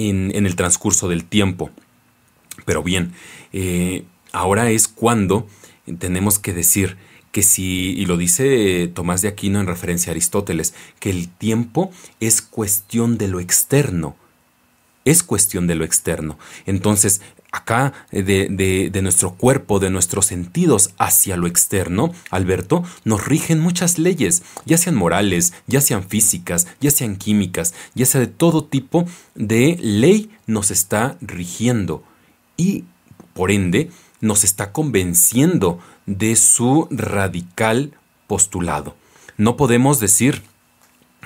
en, 0.05 0.45
el 0.45 0.55
transcurso 0.55 1.07
del 1.09 1.25
tiempo. 1.25 1.71
Pero 2.65 2.83
bien, 2.83 3.13
eh, 3.53 4.03
ahora 4.31 4.69
es 4.69 4.87
cuando 4.87 5.47
tenemos 5.99 6.39
que 6.39 6.53
decir 6.53 6.97
que 7.31 7.43
si, 7.43 7.91
y 7.91 8.05
lo 8.05 8.17
dice 8.17 8.89
Tomás 8.93 9.21
de 9.21 9.27
Aquino 9.27 9.59
en 9.59 9.67
referencia 9.67 10.09
a 10.09 10.13
Aristóteles, 10.13 10.73
que 10.99 11.09
el 11.09 11.29
tiempo 11.29 11.91
es 12.19 12.41
cuestión 12.41 13.17
de 13.17 13.27
lo 13.27 13.39
externo, 13.39 14.15
es 15.05 15.23
cuestión 15.23 15.67
de 15.67 15.75
lo 15.75 15.85
externo. 15.85 16.37
Entonces, 16.65 17.21
acá 17.51 17.93
eh, 18.11 18.23
de, 18.23 19.01
nuestro 19.01 19.35
cuerpo, 19.35 19.79
de 19.79 19.89
nuestros 19.89 20.25
sentidos 20.25 20.91
hacia 20.97 21.37
lo 21.37 21.47
externo, 21.47 22.13
Alberto, 22.29 22.83
nos 23.03 23.25
rigen 23.25 23.59
muchas 23.59 23.97
leyes, 23.97 24.43
ya 24.65 24.77
sean 24.77 24.95
morales, 24.95 25.53
ya 25.67 25.81
sean 25.81 26.03
físicas, 26.03 26.67
ya 26.79 26.91
sean 26.91 27.15
químicas, 27.15 27.73
ya 27.95 28.05
sea 28.05 28.21
de 28.21 28.27
todo 28.27 28.65
tipo 28.65 29.05
de 29.35 29.77
ley 29.81 30.31
nos 30.45 30.71
está 30.71 31.17
rigiendo 31.21 32.03
y 32.57 32.85
por 33.33 33.51
ende 33.51 33.91
nos 34.19 34.43
está 34.43 34.71
convenciendo 34.71 35.79
de 36.05 36.35
su 36.35 36.87
radical 36.89 37.93
postulado. 38.27 38.95
No 39.37 39.55
podemos 39.57 39.99
decir 39.99 40.41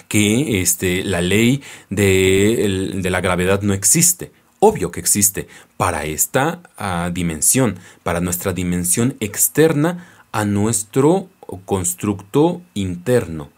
que 0.07 0.61
este, 0.61 1.03
la 1.05 1.21
ley 1.21 1.63
de, 1.89 2.91
de 2.95 3.09
la 3.09 3.21
gravedad 3.21 3.61
no 3.61 3.73
existe 3.73 4.31
obvio 4.61 4.91
que 4.91 4.99
existe 4.99 5.47
para 5.75 6.05
esta 6.05 6.61
ah, 6.77 7.09
dimensión, 7.11 7.79
para 8.03 8.21
nuestra 8.21 8.53
dimensión 8.53 9.17
externa 9.19 10.07
a 10.31 10.45
nuestro 10.45 11.27
constructo 11.65 12.61
interno. 12.75 13.49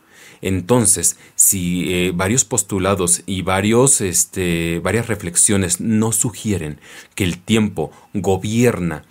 Entonces, 0.41 1.17
si 1.35 1.93
eh, 1.93 2.11
varios 2.15 2.45
postulados 2.45 3.21
y 3.25 3.43
varios, 3.43 4.01
este, 4.01 4.79
varias 4.79 5.07
reflexiones 5.07 5.79
nos 5.79 6.15
sugieren 6.15 6.79
que 7.15 7.23
el 7.23 7.37
tiempo 7.37 7.91
gobierna 8.13 9.03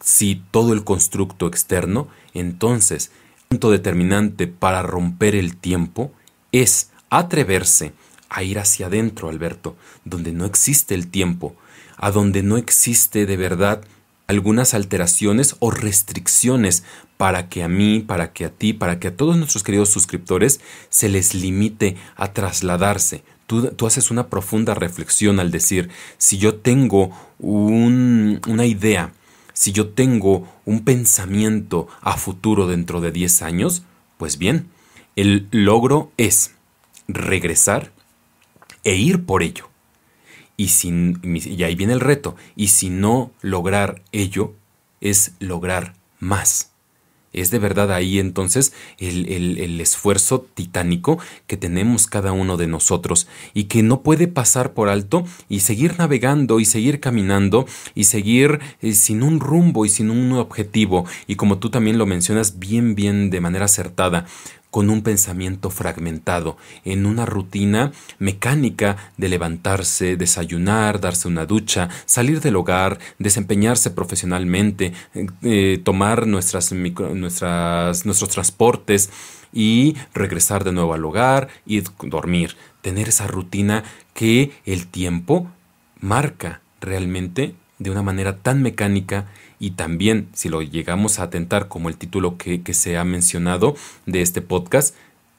si 0.00 0.42
todo 0.50 0.72
el 0.72 0.84
constructo 0.84 1.46
externo, 1.46 2.08
entonces, 2.32 3.10
el 3.36 3.44
punto 3.48 3.70
determinante 3.70 4.46
para 4.46 4.82
romper 4.82 5.34
el 5.34 5.56
tiempo 5.56 6.12
es 6.52 6.90
atreverse 7.10 7.92
a 8.28 8.42
ir 8.42 8.58
hacia 8.58 8.86
adentro, 8.86 9.28
Alberto, 9.28 9.76
donde 10.04 10.32
no 10.32 10.44
existe 10.44 10.94
el 10.94 11.08
tiempo, 11.08 11.54
a 11.96 12.10
donde 12.10 12.42
no 12.42 12.56
existe 12.56 13.26
de 13.26 13.36
verdad 13.36 13.82
algunas 14.26 14.74
alteraciones 14.74 15.56
o 15.58 15.70
restricciones 15.70 16.84
para 17.16 17.48
que 17.48 17.62
a 17.62 17.68
mí, 17.68 18.00
para 18.00 18.32
que 18.32 18.44
a 18.44 18.50
ti, 18.50 18.72
para 18.74 19.00
que 19.00 19.08
a 19.08 19.16
todos 19.16 19.36
nuestros 19.36 19.64
queridos 19.64 19.88
suscriptores 19.88 20.60
se 20.90 21.08
les 21.08 21.34
limite 21.34 21.96
a 22.14 22.32
trasladarse. 22.32 23.24
Tú, 23.46 23.68
tú 23.70 23.86
haces 23.86 24.10
una 24.10 24.28
profunda 24.28 24.74
reflexión 24.74 25.40
al 25.40 25.50
decir, 25.50 25.88
si 26.18 26.36
yo 26.36 26.56
tengo 26.56 27.10
una 27.38 28.66
idea, 28.66 29.12
si 29.54 29.72
yo 29.72 29.88
tengo 29.88 30.46
un 30.66 30.84
pensamiento 30.84 31.88
a 32.02 32.18
futuro 32.18 32.66
dentro 32.66 33.00
de 33.00 33.10
10 33.10 33.42
años, 33.42 33.82
pues 34.18 34.36
bien, 34.36 34.68
el 35.16 35.48
logro 35.50 36.12
es 36.18 36.52
regresar 37.08 37.90
e 38.88 38.96
ir 38.96 39.24
por 39.24 39.42
ello. 39.42 39.68
Y, 40.56 40.70
y 41.22 41.62
ahí 41.62 41.74
viene 41.74 41.92
el 41.92 42.00
reto. 42.00 42.36
Y 42.56 42.68
si 42.68 42.88
no 42.88 43.30
lograr 43.42 44.02
ello, 44.12 44.54
es 45.00 45.34
lograr 45.40 45.94
más. 46.20 46.72
Es 47.34 47.50
de 47.50 47.58
verdad 47.58 47.92
ahí 47.92 48.18
entonces 48.18 48.72
el, 48.98 49.28
el, 49.28 49.80
esfuerzo 49.82 50.46
titánico 50.54 51.18
que 51.46 51.58
tenemos 51.58 52.06
cada 52.06 52.32
uno 52.32 52.56
de 52.56 52.66
nosotros 52.66 53.28
y 53.52 53.64
que 53.64 53.82
no 53.82 54.02
puede 54.02 54.28
pasar 54.28 54.72
por 54.72 54.88
alto 54.88 55.26
y 55.48 55.60
seguir 55.60 55.98
navegando 55.98 56.58
y 56.58 56.64
seguir 56.64 57.00
caminando 57.00 57.66
y 57.94 58.04
seguir 58.04 58.60
eh, 58.80 58.94
sin 58.94 59.22
un 59.22 59.40
rumbo 59.40 59.84
y 59.84 59.90
sin 59.90 60.10
un 60.10 60.32
objetivo. 60.32 61.04
Y 61.26 61.34
como 61.34 61.58
tú 61.58 61.68
también 61.68 61.98
lo 61.98 62.06
mencionas 62.06 62.58
bien, 62.58 62.94
bien 62.94 63.28
de 63.28 63.42
manera 63.42 63.66
acertada, 63.66 64.24
con 64.70 64.90
un 64.90 65.02
pensamiento 65.02 65.70
fragmentado, 65.70 66.56
en 66.84 67.06
una 67.06 67.24
rutina 67.26 67.92
mecánica 68.18 68.96
de 69.16 69.28
levantarse, 69.28 70.16
desayunar, 70.16 71.00
darse 71.00 71.28
una 71.28 71.46
ducha, 71.46 71.88
salir 72.04 72.40
del 72.40 72.56
hogar, 72.56 72.98
desempeñarse 73.18 73.90
profesionalmente, 73.90 74.92
eh, 75.42 75.80
tomar 75.82 76.26
nuestras, 76.26 76.72
nuestras, 76.72 78.04
nuestros 78.04 78.30
transportes 78.30 79.10
y 79.52 79.96
regresar 80.12 80.64
de 80.64 80.72
nuevo 80.72 80.94
al 80.94 81.04
hogar 81.04 81.48
y 81.66 81.82
dormir. 82.02 82.56
Tener 82.82 83.08
esa 83.08 83.26
rutina 83.26 83.84
que 84.14 84.52
el 84.66 84.86
tiempo 84.86 85.50
marca 86.00 86.60
realmente 86.80 87.54
de 87.78 87.90
una 87.90 88.02
manera 88.02 88.38
tan 88.38 88.62
mecánica 88.62 89.26
y 89.58 89.72
también 89.72 90.28
si 90.32 90.48
lo 90.48 90.62
llegamos 90.62 91.18
a 91.18 91.24
atentar 91.24 91.68
como 91.68 91.88
el 91.88 91.96
título 91.96 92.36
que, 92.36 92.62
se 92.72 92.96
ha 92.96 93.04
mencionado 93.04 93.74
de 94.06 94.22
este 94.22 94.42
podcast, 94.42 94.94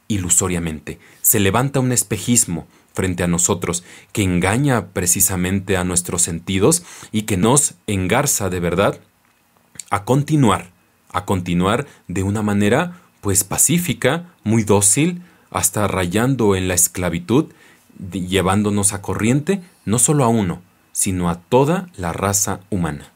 ilusoriamente. 0.08 0.99
Se 1.21 1.39
levanta 1.39 1.79
un 1.79 1.91
espejismo 1.91 2.67
frente 2.93 3.23
a 3.23 3.27
nosotros 3.27 3.84
que 4.12 4.23
engaña 4.23 4.88
precisamente 4.88 5.77
a 5.77 5.84
nuestros 5.84 6.21
sentidos 6.21 6.84
y 7.12 7.23
que 7.23 7.38
nos 7.38 7.75
engarza 7.88 8.49
de 8.49 8.60
verdad 8.60 8.99
a 9.89 10.03
continuar, 10.03 10.71
a 11.12 11.25
continuar 11.25 11.88
de 12.08 12.23
una 12.23 12.41
manera 12.41 12.99
pues 13.21 13.43
pacífica, 13.43 14.34
muy 14.43 14.63
dócil, 14.63 15.21
hasta 15.51 15.88
rayando 15.88 16.55
en 16.55 16.67
la 16.67 16.73
esclavitud, 16.73 17.45
llevándonos 18.12 18.93
a 18.93 19.01
corriente 19.01 19.62
no 19.86 19.99
solo 19.99 20.23
a 20.23 20.27
uno, 20.27 20.62
sino 20.91 21.29
a 21.29 21.39
toda 21.39 21.89
la 21.95 22.13
raza 22.13 22.62
humana. 22.69 23.12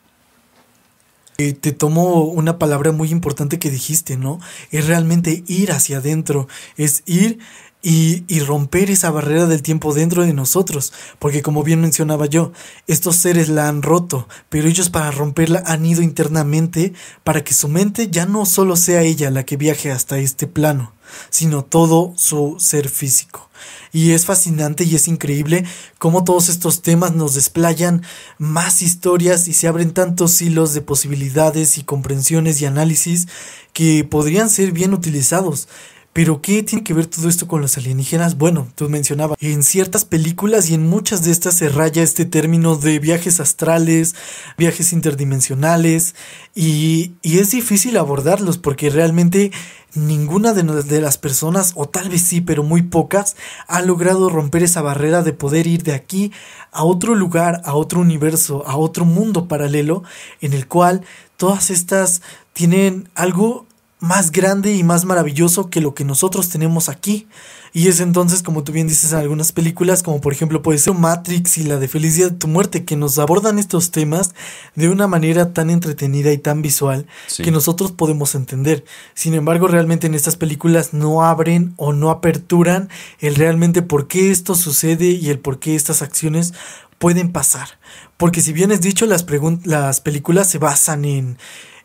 Eh, 1.38 1.54
te 1.54 1.72
tomo 1.72 2.24
una 2.26 2.60
palabra 2.60 2.92
muy 2.92 3.10
importante 3.10 3.60
que 3.60 3.72
dijiste, 3.72 4.18
¿no? 4.18 4.40
Es 4.72 4.88
realmente 4.88 5.44
ir 5.48 5.72
hacia 5.72 5.98
adentro, 5.98 6.48
es 6.78 7.04
ir 7.06 7.40
y, 7.82 8.24
y, 8.30 8.40
romper 8.40 8.90
esa 8.90 9.12
barrera 9.12 9.46
del 9.46 9.62
tiempo 9.62 9.94
dentro 9.94 10.24
de 10.24 10.34
nosotros, 10.34 10.94
porque 11.20 11.42
como 11.42 11.64
bien 11.64 11.82
mencionaba 11.82 12.28
yo, 12.28 12.54
estos 12.88 13.18
seres 13.18 13.50
la 13.50 13.68
han 13.68 13.82
roto, 13.82 14.30
pero 14.48 14.70
ellos 14.70 14.90
para 14.90 15.12
romperla 15.12 15.62
han 15.66 15.86
ido 15.86 16.02
internamente 16.02 16.94
para 17.26 17.44
que 17.44 17.54
su 17.54 17.68
mente 17.68 18.10
ya 18.10 18.26
no 18.26 18.46
solo 18.46 18.78
sea 18.78 19.02
ella 19.02 19.30
la 19.32 19.44
que 19.44 19.58
viaje 19.58 19.92
hasta 19.92 20.18
este 20.18 20.48
plano, 20.48 20.94
sino 21.30 21.64
todo 21.64 22.14
su 22.18 22.56
ser 22.60 22.90
físico. 22.90 23.50
Y 23.92 24.12
es 24.12 24.26
fascinante 24.26 24.84
y 24.84 24.96
es 24.96 25.08
increíble 25.08 25.66
cómo 26.00 26.24
todos 26.24 26.50
estos 26.50 26.82
temas 26.82 27.14
nos 27.14 27.36
desplayan 27.36 28.02
más 28.40 28.82
historias 28.82 29.48
y 29.48 29.54
se 29.54 29.68
abren 29.68 29.94
tantos 29.94 30.42
hilos 30.42 30.74
de 30.74 30.82
posibilidades 30.82 31.78
y 31.78 31.84
comprensiones 31.84 32.60
y 32.60 32.66
análisis 32.66 33.28
que 33.72 34.04
podrían 34.04 34.50
ser 34.50 34.72
bien 34.72 34.94
utilizados. 34.94 35.68
Pero 36.14 36.42
¿qué 36.42 36.62
tiene 36.62 36.84
que 36.84 36.94
ver 36.94 37.08
todo 37.08 37.28
esto 37.28 37.48
con 37.48 37.62
los 37.62 37.76
alienígenas? 37.78 38.38
Bueno, 38.38 38.68
tú 38.76 38.88
mencionabas, 38.88 39.36
en 39.42 39.64
ciertas 39.64 40.06
películas 40.06 40.70
y 40.70 40.76
en 40.76 40.88
muchas 40.88 41.24
de 41.24 41.32
estas 41.32 41.56
se 41.56 41.70
raya 41.70 42.04
este 42.04 42.26
término 42.26 42.76
de 42.76 43.00
viajes 43.00 43.40
astrales, 43.40 44.14
viajes 44.56 44.94
interdimensionales, 44.94 46.14
y, 46.54 47.14
y 47.24 47.40
es 47.40 47.50
difícil 47.50 47.98
abordarlos 47.98 48.60
porque 48.60 48.92
realmente 48.92 49.52
ninguna 49.96 50.54
de, 50.54 50.64
de, 50.84 51.02
las 51.02 51.18
personas, 51.18 51.74
o 51.76 51.90
tal 51.90 52.10
vez 52.10 52.22
sí, 52.22 52.42
pero 52.42 52.62
muy 52.62 52.84
pocas, 52.84 53.36
ha 53.68 53.82
logrado 53.82 54.30
romper 54.30 54.62
esa 54.62 54.84
barrera 54.84 55.24
de 55.24 55.34
poder 55.34 55.66
ir 55.66 55.82
de 55.82 55.94
aquí 55.94 56.32
a 56.72 56.84
otro 56.84 57.16
lugar, 57.16 57.62
a 57.66 57.74
otro 57.74 58.00
universo, 58.00 58.64
a 58.68 58.78
otro 58.78 59.04
mundo 59.06 59.48
paralelo, 59.48 60.04
en 60.42 60.54
el 60.54 60.68
cual 60.68 61.02
todas 61.38 61.72
estas 61.72 62.22
tienen 62.54 63.10
algo 63.16 63.66
más 64.04 64.34
grande 64.34 64.76
y 64.76 64.84
más 64.84 65.06
maravilloso 65.06 65.70
que 65.70 65.80
lo 65.80 65.94
que 65.96 66.04
nosotros 66.04 66.50
tenemos 66.50 66.90
aquí. 66.90 67.26
Y 67.72 67.88
es 67.88 68.02
entonces, 68.02 68.44
como 68.44 68.66
tú 68.66 68.74
bien 68.74 68.86
dices 68.86 69.14
en 69.14 69.20
algunas 69.20 69.54
películas, 69.54 70.04
como 70.04 70.20
por 70.20 70.34
ejemplo 70.34 70.62
puede 70.62 70.78
ser 70.78 70.94
Matrix 70.94 71.58
y 71.58 71.64
la 71.64 71.78
de 71.78 71.88
Felicidad 71.88 72.32
de 72.32 72.38
tu 72.38 72.50
muerte, 72.50 72.84
que 72.84 72.98
nos 72.98 73.18
abordan 73.18 73.60
estos 73.60 73.92
temas 73.92 74.36
de 74.76 74.90
una 74.90 75.08
manera 75.08 75.54
tan 75.54 75.70
entretenida 75.70 76.34
y 76.34 76.38
tan 76.38 76.62
visual 76.62 77.08
que 77.38 77.50
nosotros 77.50 77.94
podemos 77.94 78.36
entender. 78.36 78.84
Sin 79.14 79.36
embargo, 79.36 79.70
realmente 79.70 80.06
en 80.06 80.16
estas 80.16 80.36
películas 80.36 80.94
no 80.94 81.24
abren 81.24 81.74
o 81.78 81.94
no 81.94 82.10
aperturan 82.10 82.90
el 83.22 83.36
realmente 83.36 83.84
por 83.84 84.10
qué 84.10 84.32
esto 84.32 84.54
sucede 84.54 85.12
y 85.12 85.30
el 85.30 85.40
por 85.40 85.60
qué 85.60 85.76
estas 85.76 86.02
acciones 86.02 86.54
pueden 87.00 87.32
pasar. 87.32 87.80
Porque 88.18 88.42
si 88.42 88.52
bien 88.52 88.74
es 88.74 88.82
dicho, 88.82 89.06
las, 89.06 89.26
las 89.64 90.02
películas 90.02 90.50
se 90.50 90.58
basan 90.58 91.06
en 91.06 91.38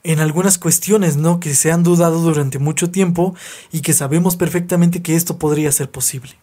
en 0.05 0.21
algunas 0.21 0.59
cuestiones, 0.59 1.17
¿no? 1.17 1.41
Que 1.41 1.55
se 1.55 1.73
han 1.73 1.83
dudado 1.83 2.21
durante 2.21 2.59
mucho 2.59 2.91
tiempo 2.91 3.35
y 3.73 3.81
que 3.81 3.93
sabemos 3.93 4.37
perfectamente 4.37 5.03
que 5.03 5.17
esto 5.17 5.39
podría 5.39 5.73
ser 5.73 5.91
posible. 5.91 6.37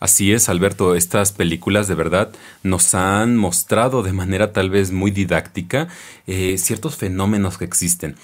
Así 0.00 0.32
es, 0.32 0.48
Alberto, 0.48 0.94
estas 0.94 1.30
películas 1.32 1.86
de 1.86 1.94
verdad 1.94 2.32
nos 2.62 2.94
han 2.94 3.36
mostrado 3.36 4.02
de 4.02 4.14
manera 4.14 4.54
tal 4.54 4.70
vez 4.70 4.92
muy 4.92 5.10
didáctica 5.10 5.88
eh, 6.26 6.56
ciertos 6.56 6.96
fenómenos 6.96 7.58
que 7.58 7.66
existen. 7.66 8.16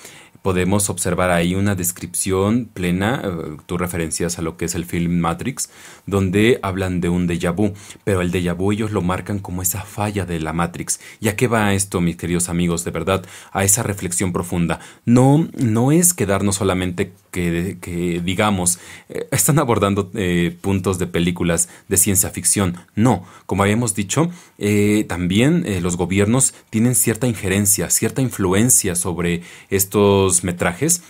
Podemos 0.47 0.91
observar 0.91 1.33
ahí 1.33 1.57
una 1.57 1.75
descripción 1.75 2.67
plena, 2.73 3.21
eh, 3.25 3.57
tú 3.67 3.79
referencias 3.79 4.39
a 4.39 4.43
lo 4.43 4.57
que 4.57 4.67
es 4.67 4.77
el 4.77 4.85
film 4.85 5.19
Matrix, 5.19 5.71
donde 6.07 6.61
hablan 6.63 7.01
de 7.01 7.09
un 7.09 7.27
déjà 7.27 7.53
vu, 7.53 7.75
pero 8.05 8.21
el 8.21 8.31
déjà 8.31 8.55
vu 8.55 8.71
ellos 8.71 8.93
lo 8.93 9.03
marcan 9.03 9.41
como 9.41 9.61
esa 9.61 9.83
falla 9.83 10.25
de 10.25 10.39
la 10.39 10.53
Matrix. 10.53 11.01
¿Y 11.19 11.27
a 11.31 11.35
qué 11.35 11.49
va 11.49 11.75
esto, 11.75 12.01
mis 12.01 12.15
queridos 12.15 12.49
amigos? 12.49 12.85
De 12.85 12.93
verdad, 12.93 13.27
a 13.51 13.65
esa 13.65 13.83
reflexión 13.83 14.33
profunda. 14.33 14.79
No, 15.05 15.49
no 15.59 15.91
es 15.91 16.15
quedarnos 16.15 16.55
solamente 16.55 17.13
que, 17.37 18.22
digamos, 18.25 18.79
eh, 19.09 19.29
están 19.31 19.59
abordando 19.59 20.11
eh, 20.14 20.57
puntos 20.61 20.99
de 20.99 21.07
películas 21.07 21.68
de 21.88 21.96
ciencia 21.96 22.31
ficción. 22.31 22.77
No, 22.94 23.25
como 23.46 23.62
habíamos 23.62 23.94
dicho, 23.94 24.31
también 25.07 25.64
los 25.83 25.96
gobiernos 25.96 26.55
tienen 26.70 26.94
cierta 26.94 27.27
injerencia, 27.27 27.90
cierta 27.90 28.22
influencia 28.22 28.94
sobre 28.94 29.42
estos 29.70 30.44
metrajes 30.44 31.03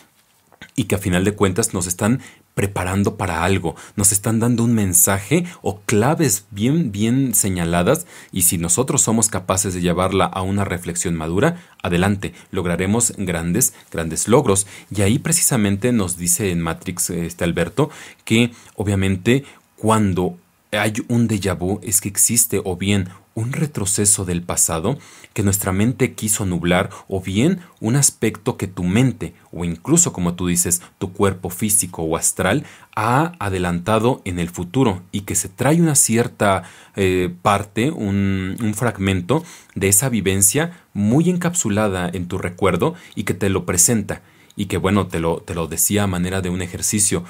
y 0.74 0.84
que 0.84 0.96
a 0.96 0.98
final 0.98 1.24
de 1.24 1.32
cuentas 1.32 1.74
nos 1.74 1.86
están 1.86 2.20
preparando 2.56 3.18
para 3.18 3.44
algo, 3.44 3.76
nos 3.96 4.12
están 4.12 4.40
dando 4.40 4.64
un 4.64 4.72
mensaje 4.72 5.44
o 5.60 5.80
claves 5.80 6.46
bien, 6.50 6.90
bien 6.90 7.34
señaladas 7.34 8.06
y 8.32 8.42
si 8.42 8.56
nosotros 8.56 9.02
somos 9.02 9.28
capaces 9.28 9.74
de 9.74 9.82
llevarla 9.82 10.24
a 10.24 10.40
una 10.40 10.64
reflexión 10.64 11.14
madura, 11.14 11.60
adelante, 11.82 12.32
lograremos 12.50 13.12
grandes, 13.18 13.74
grandes 13.92 14.26
logros. 14.26 14.66
Y 14.90 15.02
ahí 15.02 15.18
precisamente 15.18 15.92
nos 15.92 16.16
dice 16.16 16.50
en 16.50 16.62
Matrix 16.62 17.10
este 17.10 17.44
Alberto 17.44 17.90
que 18.24 18.52
obviamente 18.74 19.44
cuando 19.76 20.38
hay 20.72 20.94
un 21.08 21.28
déjà 21.28 21.54
vu 21.54 21.78
es 21.82 22.00
que 22.00 22.08
existe 22.08 22.62
o 22.64 22.74
bien 22.74 23.10
un 23.36 23.52
retroceso 23.52 24.24
del 24.24 24.42
pasado 24.42 24.98
que 25.34 25.42
nuestra 25.42 25.70
mente 25.70 26.14
quiso 26.14 26.46
nublar 26.46 26.88
o 27.06 27.20
bien 27.20 27.60
un 27.80 27.94
aspecto 27.94 28.56
que 28.56 28.66
tu 28.66 28.82
mente 28.82 29.34
o 29.52 29.64
incluso 29.64 30.12
como 30.12 30.34
tú 30.34 30.46
dices 30.46 30.82
tu 30.98 31.12
cuerpo 31.12 31.50
físico 31.50 32.02
o 32.02 32.16
astral 32.16 32.64
ha 32.96 33.34
adelantado 33.38 34.22
en 34.24 34.38
el 34.38 34.48
futuro 34.48 35.02
y 35.12 35.20
que 35.20 35.34
se 35.34 35.50
trae 35.50 35.80
una 35.80 35.94
cierta 35.94 36.64
eh, 36.96 37.32
parte, 37.42 37.90
un, 37.90 38.56
fragmento 38.74 39.44
de 39.74 39.88
esa 39.88 40.08
vivencia 40.08 40.84
muy 40.94 41.28
encapsulada 41.28 42.10
en 42.12 42.28
tu 42.28 42.38
recuerdo 42.38 42.94
y 43.14 43.24
que 43.24 43.34
te 43.34 43.50
lo 43.50 43.66
presenta 43.66 44.22
y 44.56 44.66
que 44.66 44.78
bueno, 44.78 45.06
te 45.06 45.20
lo, 45.20 45.42
te 45.42 45.54
lo 45.54 45.66
decía 45.66 46.04
a 46.04 46.06
manera 46.06 46.40
de 46.40 46.48
un 46.48 46.62
ejercicio. 46.62 47.24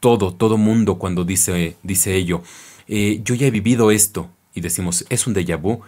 Todo, 0.00 0.32
todo 0.32 0.58
mundo 0.58 0.98
cuando 0.98 1.24
dice, 1.24 1.76
dice 1.82 2.14
ello, 2.14 2.42
eh, 2.86 3.20
yo 3.24 3.34
ya 3.34 3.46
he 3.46 3.50
vivido 3.50 3.90
esto, 3.90 4.30
y 4.58 4.60
decimos, 4.60 5.04
es 5.08 5.26
un 5.26 5.34
déjà 5.34 5.56
vu, 5.56 5.80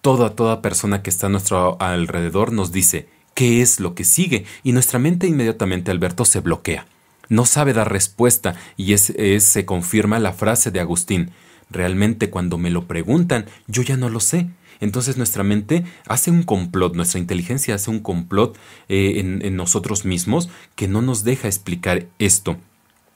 toda, 0.00 0.30
toda 0.30 0.62
persona 0.62 1.02
que 1.02 1.10
está 1.10 1.26
a 1.26 1.30
nuestro 1.30 1.80
alrededor 1.80 2.52
nos 2.52 2.72
dice, 2.72 3.08
¿qué 3.34 3.62
es 3.62 3.80
lo 3.80 3.94
que 3.94 4.04
sigue? 4.04 4.44
Y 4.62 4.72
nuestra 4.72 4.98
mente 4.98 5.26
inmediatamente, 5.26 5.90
Alberto, 5.90 6.24
se 6.24 6.40
bloquea. 6.40 6.86
No 7.28 7.46
sabe 7.46 7.72
dar 7.72 7.90
respuesta 7.90 8.54
y 8.76 8.92
es, 8.92 9.12
se 9.38 9.64
confirma 9.64 10.18
la 10.18 10.32
frase 10.32 10.70
de 10.70 10.80
Agustín. 10.80 11.30
Realmente 11.70 12.30
cuando 12.30 12.58
me 12.58 12.70
lo 12.70 12.86
preguntan, 12.86 13.46
yo 13.66 13.82
ya 13.82 13.96
no 13.96 14.08
lo 14.08 14.20
sé. 14.20 14.48
Entonces 14.80 15.16
nuestra 15.16 15.44
mente 15.44 15.84
hace 16.06 16.30
un 16.30 16.42
complot, 16.42 16.94
nuestra 16.94 17.20
inteligencia 17.20 17.76
hace 17.76 17.90
un 17.90 18.00
complot 18.00 18.58
eh, 18.88 19.20
en 19.20 19.56
nosotros 19.56 20.04
mismos 20.04 20.48
que 20.74 20.88
no 20.88 21.00
nos 21.00 21.22
deja 21.24 21.48
explicar 21.48 22.06
esto. 22.18 22.58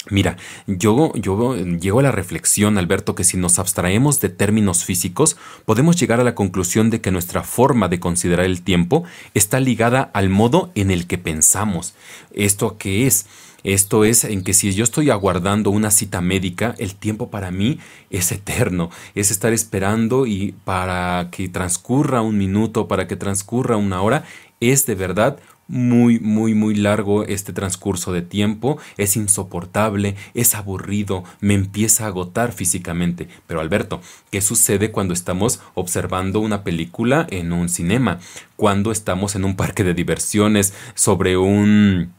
Mira, 0.09 0.37
yo, 0.69 1.13
yo 1.15 1.57
llego 1.57 1.99
a 1.99 2.03
la 2.05 2.13
reflexión, 2.13 2.79
Alberto, 2.79 3.17
que 3.17 3.25
si 3.25 3.37
nos 3.37 3.59
abstraemos 3.59 4.21
de 4.21 4.29
términos 4.29 4.85
físicos, 4.85 5.37
podemos 5.65 5.97
llegar 5.97 6.21
a 6.21 6.25
la 6.25 6.37
conclusión 6.37 6.91
de 6.91 7.01
que 7.01 7.11
nuestra 7.11 7.43
forma 7.43 7.89
de 7.89 7.99
considerar 7.99 8.47
el 8.47 8.63
tiempo 8.63 9.03
está 9.35 9.59
ligada 9.59 10.03
al 10.15 10.29
modo 10.29 10.71
en 10.77 10.93
el 10.93 11.09
que 11.09 11.19
pensamos. 11.19 11.95
¿Esto 12.33 12.79
qué 12.79 13.07
es? 13.09 13.27
Esto 13.65 14.05
es 14.05 14.23
en 14.23 14.45
que 14.45 14.55
si 14.55 14.73
yo 14.73 14.85
estoy 14.85 15.11
aguardando 15.11 15.71
una 15.71 15.91
cita 15.91 16.21
médica, 16.21 16.77
el 16.79 16.95
tiempo 16.95 17.31
para 17.31 17.51
mí 17.51 17.81
es 18.11 18.31
eterno, 18.31 18.91
es 19.17 19.33
estar 19.33 19.53
esperando 19.53 20.25
y 20.25 20.55
para 20.65 21.31
que 21.33 21.49
transcurra 21.49 22.23
un 22.23 22.39
minuto, 22.39 22.87
para 22.87 23.09
que 23.09 23.17
transcurra 23.17 23.77
una 23.77 24.03
hora, 24.03 24.23
es 24.61 24.87
de 24.87 24.95
verdad 24.95 25.41
muy, 25.69 26.21
muy, 26.21 26.55
muy 26.55 26.75
largo 26.75 27.25
este 27.25 27.53
transcurso 27.53 28.13
de 28.13 28.23
tiempo, 28.23 28.79
es 28.97 29.17
insoportable, 29.17 30.17
es 30.35 30.55
aburrido, 30.55 31.25
me 31.41 31.55
empieza 31.55 32.05
a 32.05 32.09
agotar 32.09 32.53
físicamente. 32.53 33.29
Pero 33.47 33.61
Alberto, 33.61 34.01
¿qué 34.31 34.41
sucede 34.41 34.91
cuando 34.91 35.15
estamos 35.15 35.61
observando 35.75 36.41
una 36.41 36.63
película 36.63 37.27
en 37.31 37.53
un 37.53 37.69
cinema? 37.69 38.21
Cuando 38.57 38.93
estamos 38.93 39.35
en 39.35 39.45
un 39.45 39.57
parque 39.57 39.85
de 39.85 39.95
diversiones 39.95 40.73
sobre 40.95 41.37
un 41.37 42.13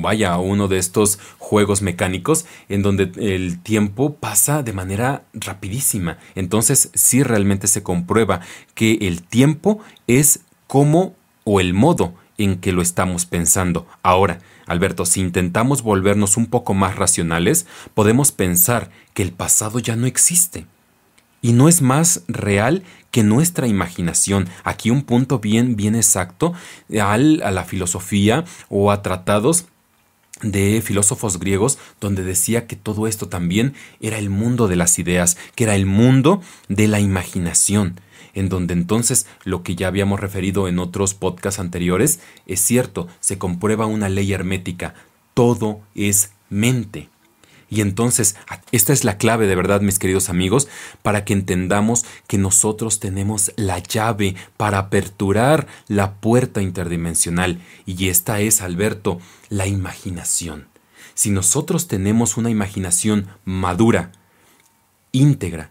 vaya, 0.00 0.38
uno 0.38 0.68
de 0.68 0.78
estos 0.78 1.18
juegos 1.38 1.82
mecánicos 1.82 2.46
en 2.68 2.82
donde 2.82 3.10
el 3.16 3.60
tiempo 3.60 4.14
pasa 4.14 4.62
de 4.62 4.72
manera 4.72 5.24
rapidísima. 5.34 6.18
Entonces, 6.34 6.90
sí 6.94 7.22
realmente 7.22 7.66
se 7.66 7.82
comprueba 7.82 8.40
que 8.74 8.94
el 9.02 9.22
tiempo 9.22 9.80
es 10.06 10.40
como 10.66 11.14
o 11.44 11.60
el 11.60 11.74
modo 11.74 12.14
en 12.38 12.58
que 12.58 12.72
lo 12.72 12.82
estamos 12.82 13.26
pensando. 13.26 13.86
Ahora, 14.02 14.40
Alberto, 14.66 15.04
si 15.04 15.20
intentamos 15.20 15.82
volvernos 15.82 16.36
un 16.36 16.46
poco 16.46 16.74
más 16.74 16.96
racionales, 16.96 17.66
podemos 17.94 18.32
pensar 18.32 18.90
que 19.12 19.22
el 19.22 19.32
pasado 19.32 19.78
ya 19.78 19.96
no 19.96 20.06
existe. 20.06 20.66
Y 21.42 21.52
no 21.52 21.68
es 21.68 21.82
más 21.82 22.22
real 22.26 22.82
que 23.10 23.22
nuestra 23.22 23.66
imaginación. 23.66 24.48
Aquí 24.64 24.90
un 24.90 25.02
punto 25.02 25.38
bien, 25.38 25.76
bien 25.76 25.94
exacto 25.94 26.54
al, 27.00 27.42
a 27.42 27.50
la 27.50 27.64
filosofía 27.64 28.44
o 28.70 28.90
a 28.90 29.02
tratados 29.02 29.66
de 30.42 30.82
filósofos 30.82 31.38
griegos 31.38 31.78
donde 32.00 32.24
decía 32.24 32.66
que 32.66 32.76
todo 32.76 33.06
esto 33.06 33.28
también 33.28 33.74
era 34.00 34.18
el 34.18 34.30
mundo 34.30 34.68
de 34.68 34.76
las 34.76 34.98
ideas, 34.98 35.36
que 35.54 35.64
era 35.64 35.76
el 35.76 35.86
mundo 35.86 36.42
de 36.68 36.88
la 36.88 36.98
imaginación 36.98 38.00
en 38.34 38.48
donde 38.48 38.74
entonces 38.74 39.26
lo 39.44 39.62
que 39.62 39.76
ya 39.76 39.88
habíamos 39.88 40.20
referido 40.20 40.68
en 40.68 40.78
otros 40.78 41.14
podcasts 41.14 41.60
anteriores 41.60 42.20
es 42.46 42.60
cierto, 42.60 43.08
se 43.20 43.38
comprueba 43.38 43.86
una 43.86 44.08
ley 44.08 44.32
hermética, 44.32 44.94
todo 45.34 45.80
es 45.94 46.32
mente. 46.50 47.08
Y 47.70 47.80
entonces, 47.80 48.36
esta 48.70 48.92
es 48.92 49.02
la 49.02 49.16
clave 49.16 49.48
de 49.48 49.56
verdad, 49.56 49.80
mis 49.80 49.98
queridos 49.98 50.28
amigos, 50.28 50.68
para 51.02 51.24
que 51.24 51.32
entendamos 51.32 52.04
que 52.28 52.38
nosotros 52.38 53.00
tenemos 53.00 53.52
la 53.56 53.78
llave 53.78 54.36
para 54.56 54.78
aperturar 54.78 55.66
la 55.88 56.14
puerta 56.14 56.62
interdimensional. 56.62 57.60
Y 57.84 58.10
esta 58.10 58.40
es, 58.40 58.60
Alberto, 58.60 59.18
la 59.48 59.66
imaginación. 59.66 60.68
Si 61.14 61.30
nosotros 61.30 61.88
tenemos 61.88 62.36
una 62.36 62.50
imaginación 62.50 63.28
madura, 63.44 64.12
íntegra, 65.10 65.70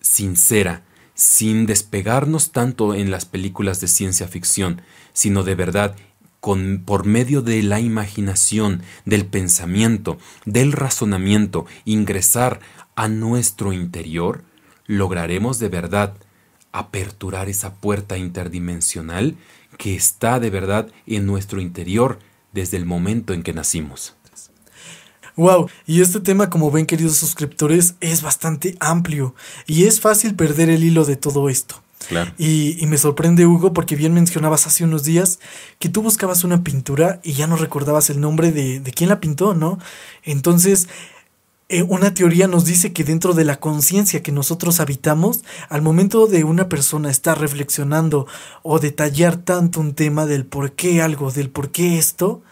sincera, 0.00 0.82
sin 1.14 1.66
despegarnos 1.66 2.52
tanto 2.52 2.94
en 2.94 3.10
las 3.10 3.24
películas 3.24 3.80
de 3.80 3.88
ciencia 3.88 4.28
ficción, 4.28 4.82
sino 5.12 5.42
de 5.44 5.54
verdad 5.54 5.96
con, 6.40 6.82
por 6.84 7.06
medio 7.06 7.40
de 7.40 7.62
la 7.62 7.80
imaginación, 7.80 8.82
del 9.04 9.24
pensamiento, 9.24 10.18
del 10.44 10.72
razonamiento, 10.72 11.66
ingresar 11.84 12.60
a 12.96 13.08
nuestro 13.08 13.72
interior, 13.72 14.44
lograremos 14.86 15.58
de 15.58 15.68
verdad 15.68 16.14
aperturar 16.72 17.48
esa 17.48 17.74
puerta 17.74 18.18
interdimensional 18.18 19.36
que 19.78 19.94
está 19.94 20.40
de 20.40 20.50
verdad 20.50 20.88
en 21.06 21.24
nuestro 21.24 21.60
interior 21.60 22.18
desde 22.52 22.76
el 22.76 22.84
momento 22.84 23.32
en 23.32 23.42
que 23.42 23.52
nacimos. 23.52 24.16
Wow, 25.36 25.68
y 25.86 26.00
este 26.00 26.20
tema, 26.20 26.48
como 26.48 26.70
ven 26.70 26.86
queridos 26.86 27.16
suscriptores, 27.16 27.94
es 28.00 28.22
bastante 28.22 28.76
amplio 28.80 29.34
y 29.66 29.84
es 29.84 30.00
fácil 30.00 30.34
perder 30.34 30.70
el 30.70 30.84
hilo 30.84 31.04
de 31.04 31.16
todo 31.16 31.48
esto. 31.48 31.82
Claro. 32.08 32.32
Y, 32.36 32.76
y, 32.78 32.86
me 32.86 32.98
sorprende, 32.98 33.46
Hugo, 33.46 33.72
porque 33.72 33.96
bien 33.96 34.12
mencionabas 34.12 34.66
hace 34.66 34.84
unos 34.84 35.04
días 35.04 35.38
que 35.78 35.88
tú 35.88 36.02
buscabas 36.02 36.44
una 36.44 36.62
pintura 36.62 37.18
y 37.22 37.32
ya 37.32 37.46
no 37.46 37.56
recordabas 37.56 38.10
el 38.10 38.20
nombre 38.20 38.52
de, 38.52 38.78
de 38.80 38.92
quién 38.92 39.08
la 39.08 39.20
pintó, 39.20 39.54
¿no? 39.54 39.78
Entonces, 40.22 40.86
eh, 41.70 41.82
una 41.82 42.12
teoría 42.12 42.46
nos 42.46 42.66
dice 42.66 42.92
que 42.92 43.04
dentro 43.04 43.32
de 43.32 43.44
la 43.44 43.56
conciencia 43.56 44.22
que 44.22 44.32
nosotros 44.32 44.80
habitamos, 44.80 45.44
al 45.70 45.80
momento 45.80 46.26
de 46.26 46.44
una 46.44 46.68
persona 46.68 47.10
estar 47.10 47.40
reflexionando 47.40 48.26
o 48.62 48.78
detallar 48.78 49.38
tanto 49.38 49.80
un 49.80 49.94
tema 49.94 50.26
del 50.26 50.44
por 50.44 50.72
qué 50.72 51.00
algo, 51.00 51.30
del 51.30 51.48
por 51.48 51.70
qué 51.70 51.96
esto, 51.96 52.42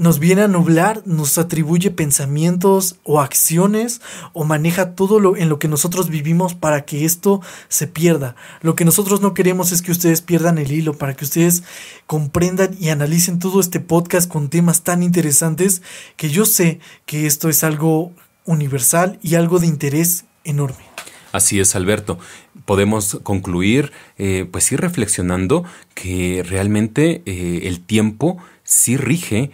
nos 0.00 0.18
viene 0.18 0.40
a 0.40 0.48
nublar, 0.48 1.02
nos 1.04 1.36
atribuye 1.36 1.90
pensamientos 1.90 2.96
o 3.04 3.20
acciones 3.20 4.00
o 4.32 4.44
maneja 4.44 4.94
todo 4.94 5.20
lo 5.20 5.36
en 5.36 5.50
lo 5.50 5.58
que 5.58 5.68
nosotros 5.68 6.08
vivimos 6.08 6.54
para 6.54 6.86
que 6.86 7.04
esto 7.04 7.42
se 7.68 7.86
pierda. 7.86 8.34
Lo 8.62 8.74
que 8.76 8.86
nosotros 8.86 9.20
no 9.20 9.34
queremos 9.34 9.72
es 9.72 9.82
que 9.82 9.92
ustedes 9.92 10.22
pierdan 10.22 10.56
el 10.56 10.72
hilo, 10.72 10.94
para 10.96 11.14
que 11.14 11.26
ustedes 11.26 11.64
comprendan 12.06 12.74
y 12.80 12.88
analicen 12.88 13.38
todo 13.38 13.60
este 13.60 13.78
podcast 13.78 14.26
con 14.26 14.48
temas 14.48 14.84
tan 14.84 15.02
interesantes 15.02 15.82
que 16.16 16.30
yo 16.30 16.46
sé 16.46 16.80
que 17.04 17.26
esto 17.26 17.50
es 17.50 17.62
algo 17.62 18.14
universal 18.46 19.18
y 19.22 19.34
algo 19.34 19.58
de 19.58 19.66
interés 19.66 20.24
enorme. 20.44 20.82
Así 21.30 21.60
es, 21.60 21.76
Alberto. 21.76 22.18
Podemos 22.64 23.20
concluir, 23.22 23.92
eh, 24.16 24.48
pues 24.50 24.72
ir 24.72 24.80
reflexionando 24.80 25.64
que 25.94 26.42
realmente 26.42 27.22
eh, 27.26 27.60
el 27.64 27.80
tiempo 27.80 28.38
sí 28.64 28.96
rige 28.96 29.50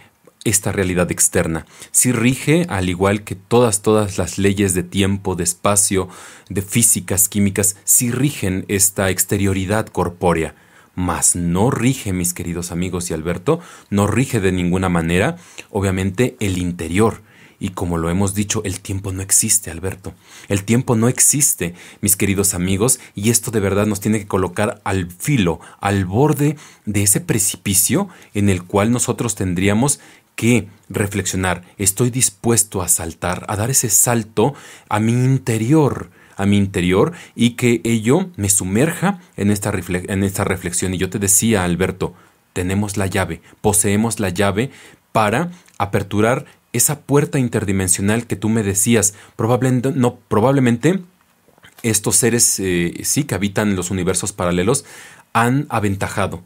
esta 0.47 0.71
realidad 0.71 1.11
externa. 1.11 1.65
Sí 1.91 2.11
rige, 2.11 2.65
al 2.69 2.89
igual 2.89 3.23
que 3.23 3.35
todas, 3.35 3.81
todas 3.81 4.17
las 4.17 4.37
leyes 4.37 4.73
de 4.73 4.83
tiempo, 4.83 5.35
de 5.35 5.43
espacio, 5.43 6.07
de 6.49 6.61
físicas, 6.61 7.27
químicas, 7.27 7.75
sí 7.83 8.11
rigen 8.11 8.65
esta 8.67 9.09
exterioridad 9.09 9.87
corpórea. 9.87 10.55
Mas 10.95 11.35
no 11.35 11.69
rige, 11.69 12.13
mis 12.13 12.33
queridos 12.33 12.71
amigos 12.71 13.11
y 13.11 13.13
Alberto, 13.13 13.59
no 13.89 14.07
rige 14.07 14.39
de 14.39 14.51
ninguna 14.51 14.89
manera, 14.89 15.37
obviamente, 15.69 16.37
el 16.39 16.57
interior. 16.57 17.21
Y 17.59 17.69
como 17.69 17.97
lo 17.97 18.09
hemos 18.09 18.35
dicho, 18.35 18.61
el 18.63 18.79
tiempo 18.79 19.11
no 19.11 19.21
existe, 19.21 19.71
Alberto. 19.71 20.13
El 20.47 20.63
tiempo 20.63 20.95
no 20.95 21.07
existe, 21.07 21.73
mis 22.01 22.15
queridos 22.15 22.53
amigos, 22.53 22.99
y 23.15 23.31
esto 23.31 23.51
de 23.51 23.59
verdad 23.59 23.87
nos 23.87 23.99
tiene 23.99 24.19
que 24.19 24.27
colocar 24.27 24.79
al 24.83 25.09
filo, 25.11 25.59
al 25.79 26.05
borde 26.05 26.55
de 26.85 27.03
ese 27.03 27.19
precipicio 27.19 28.09
en 28.33 28.49
el 28.49 28.63
cual 28.63 28.91
nosotros 28.91 29.35
tendríamos 29.35 29.99
que 30.37 30.69
reflexionar, 30.87 31.63
estoy 31.77 32.11
dispuesto 32.11 32.81
a 32.81 32.87
saltar, 32.87 33.43
a 33.49 33.57
dar 33.57 33.69
ese 33.69 33.89
salto 33.89 34.53
a 34.87 35.01
mi 35.01 35.11
interior, 35.11 36.11
a 36.37 36.45
mi 36.45 36.57
interior 36.57 37.11
y 37.35 37.51
que 37.51 37.81
ello 37.83 38.29
me 38.37 38.49
sumerja 38.49 39.19
en 39.35 39.51
esta, 39.51 39.73
en 39.89 40.23
esta 40.23 40.45
reflexión. 40.45 40.93
Y 40.93 40.99
yo 40.99 41.09
te 41.09 41.19
decía, 41.19 41.65
Alberto, 41.65 42.13
tenemos 42.53 42.95
la 42.95 43.07
llave, 43.07 43.41
poseemos 43.59 44.19
la 44.21 44.29
llave 44.29 44.69
para 45.11 45.49
aperturar 45.79 46.45
esa 46.71 46.99
puerta 47.01 47.39
interdimensional 47.39 48.27
que 48.27 48.35
tú 48.35 48.47
me 48.47 48.61
decías. 48.61 49.15
Probablemente, 49.35 49.91
no, 49.91 50.19
probablemente 50.27 51.01
estos 51.81 52.15
seres, 52.15 52.59
eh, 52.59 52.93
sí, 53.03 53.23
que 53.23 53.33
habitan 53.33 53.75
los 53.75 53.89
universos 53.89 54.33
paralelos, 54.33 54.85
han 55.33 55.65
aventajado 55.69 56.43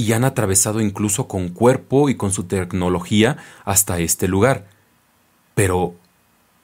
y 0.00 0.14
han 0.14 0.24
atravesado 0.24 0.80
incluso 0.80 1.28
con 1.28 1.50
cuerpo 1.50 2.08
y 2.08 2.14
con 2.14 2.32
su 2.32 2.44
tecnología 2.44 3.36
hasta 3.66 3.98
este 3.98 4.28
lugar. 4.28 4.66
Pero, 5.54 5.94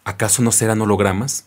¿acaso 0.04 0.42
no 0.42 0.52
serán 0.52 0.80
hologramas? 0.80 1.44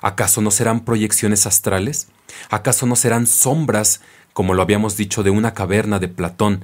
¿Acaso 0.00 0.40
no 0.42 0.52
serán 0.52 0.84
proyecciones 0.84 1.46
astrales? 1.46 2.06
¿Acaso 2.50 2.86
no 2.86 2.94
serán 2.94 3.26
sombras, 3.26 4.00
como 4.32 4.54
lo 4.54 4.62
habíamos 4.62 4.96
dicho, 4.96 5.24
de 5.24 5.30
una 5.30 5.54
caverna 5.54 5.98
de 5.98 6.06
Platón, 6.06 6.62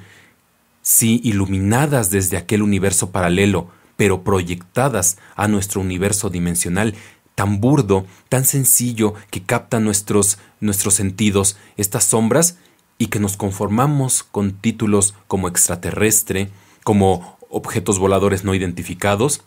sí 0.83 1.21
iluminadas 1.25 2.11
desde 2.11 2.37
aquel 2.37 2.63
universo 2.63 3.11
paralelo, 3.11 3.71
pero 3.97 4.23
proyectadas 4.23 5.19
a 5.35 5.49
nuestro 5.49 5.81
universo 5.81 6.31
dimensional, 6.31 6.95
tan 7.35 7.61
burdo, 7.61 8.07
tan 8.29 8.45
sencillo, 8.45 9.15
que 9.31 9.43
capta 9.43 9.81
nuestros, 9.81 10.39
nuestros 10.61 10.95
sentidos, 10.95 11.57
estas 11.77 12.05
sombras 12.05 12.57
y 13.01 13.07
que 13.07 13.19
nos 13.19 13.39
conformamos 13.39 14.23
con 14.23 14.53
títulos 14.53 15.15
como 15.27 15.49
extraterrestre, 15.49 16.51
como 16.85 17.39
objetos 17.49 17.99
voladores 17.99 18.45
no 18.45 18.55
identificados, 18.55 19.41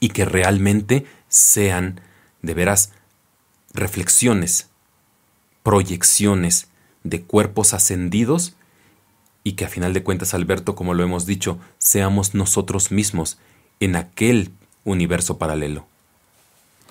y 0.00 0.08
que 0.08 0.24
realmente 0.24 1.04
sean, 1.28 2.00
de 2.40 2.54
veras, 2.54 2.92
reflexiones, 3.74 4.70
proyecciones 5.62 6.68
de 7.04 7.20
cuerpos 7.20 7.74
ascendidos 7.74 8.54
y 9.44 9.52
que 9.52 9.66
a 9.66 9.68
final 9.68 9.92
de 9.92 10.02
cuentas, 10.02 10.32
Alberto, 10.32 10.74
como 10.74 10.94
lo 10.94 11.04
hemos 11.04 11.26
dicho, 11.26 11.58
seamos 11.76 12.34
nosotros 12.34 12.90
mismos 12.90 13.38
en 13.80 13.94
aquel 13.94 14.52
universo 14.84 15.36
paralelo. 15.36 15.89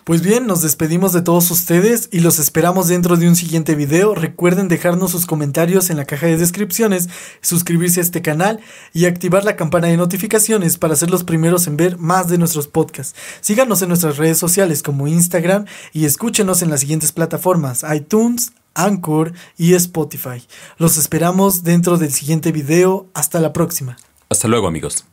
Pues 0.09 0.23
bien, 0.23 0.47
nos 0.47 0.63
despedimos 0.63 1.13
de 1.13 1.21
todos 1.21 1.51
ustedes 1.51 2.09
y 2.11 2.21
los 2.21 2.39
esperamos 2.39 2.87
dentro 2.87 3.15
de 3.15 3.27
un 3.27 3.35
siguiente 3.35 3.75
video. 3.75 4.15
Recuerden 4.15 4.67
dejarnos 4.67 5.11
sus 5.11 5.27
comentarios 5.27 5.91
en 5.91 5.97
la 5.97 6.05
caja 6.05 6.25
de 6.25 6.35
descripciones, 6.35 7.09
suscribirse 7.41 7.99
a 7.99 8.01
este 8.01 8.23
canal 8.23 8.59
y 8.91 9.05
activar 9.05 9.45
la 9.45 9.55
campana 9.55 9.85
de 9.85 9.97
notificaciones 9.97 10.79
para 10.79 10.95
ser 10.95 11.11
los 11.11 11.23
primeros 11.23 11.67
en 11.67 11.77
ver 11.77 11.99
más 11.99 12.27
de 12.27 12.39
nuestros 12.39 12.67
podcasts. 12.67 13.15
Síganos 13.41 13.83
en 13.83 13.89
nuestras 13.89 14.17
redes 14.17 14.39
sociales 14.39 14.81
como 14.81 15.07
Instagram 15.07 15.65
y 15.93 16.05
escúchenos 16.05 16.63
en 16.63 16.71
las 16.71 16.79
siguientes 16.79 17.11
plataformas 17.11 17.85
iTunes, 17.93 18.53
Anchor 18.73 19.33
y 19.59 19.75
Spotify. 19.75 20.41
Los 20.79 20.97
esperamos 20.97 21.63
dentro 21.63 21.99
del 21.99 22.11
siguiente 22.11 22.51
video. 22.51 23.11
Hasta 23.13 23.39
la 23.39 23.53
próxima. 23.53 23.95
Hasta 24.27 24.47
luego 24.47 24.65
amigos. 24.67 25.05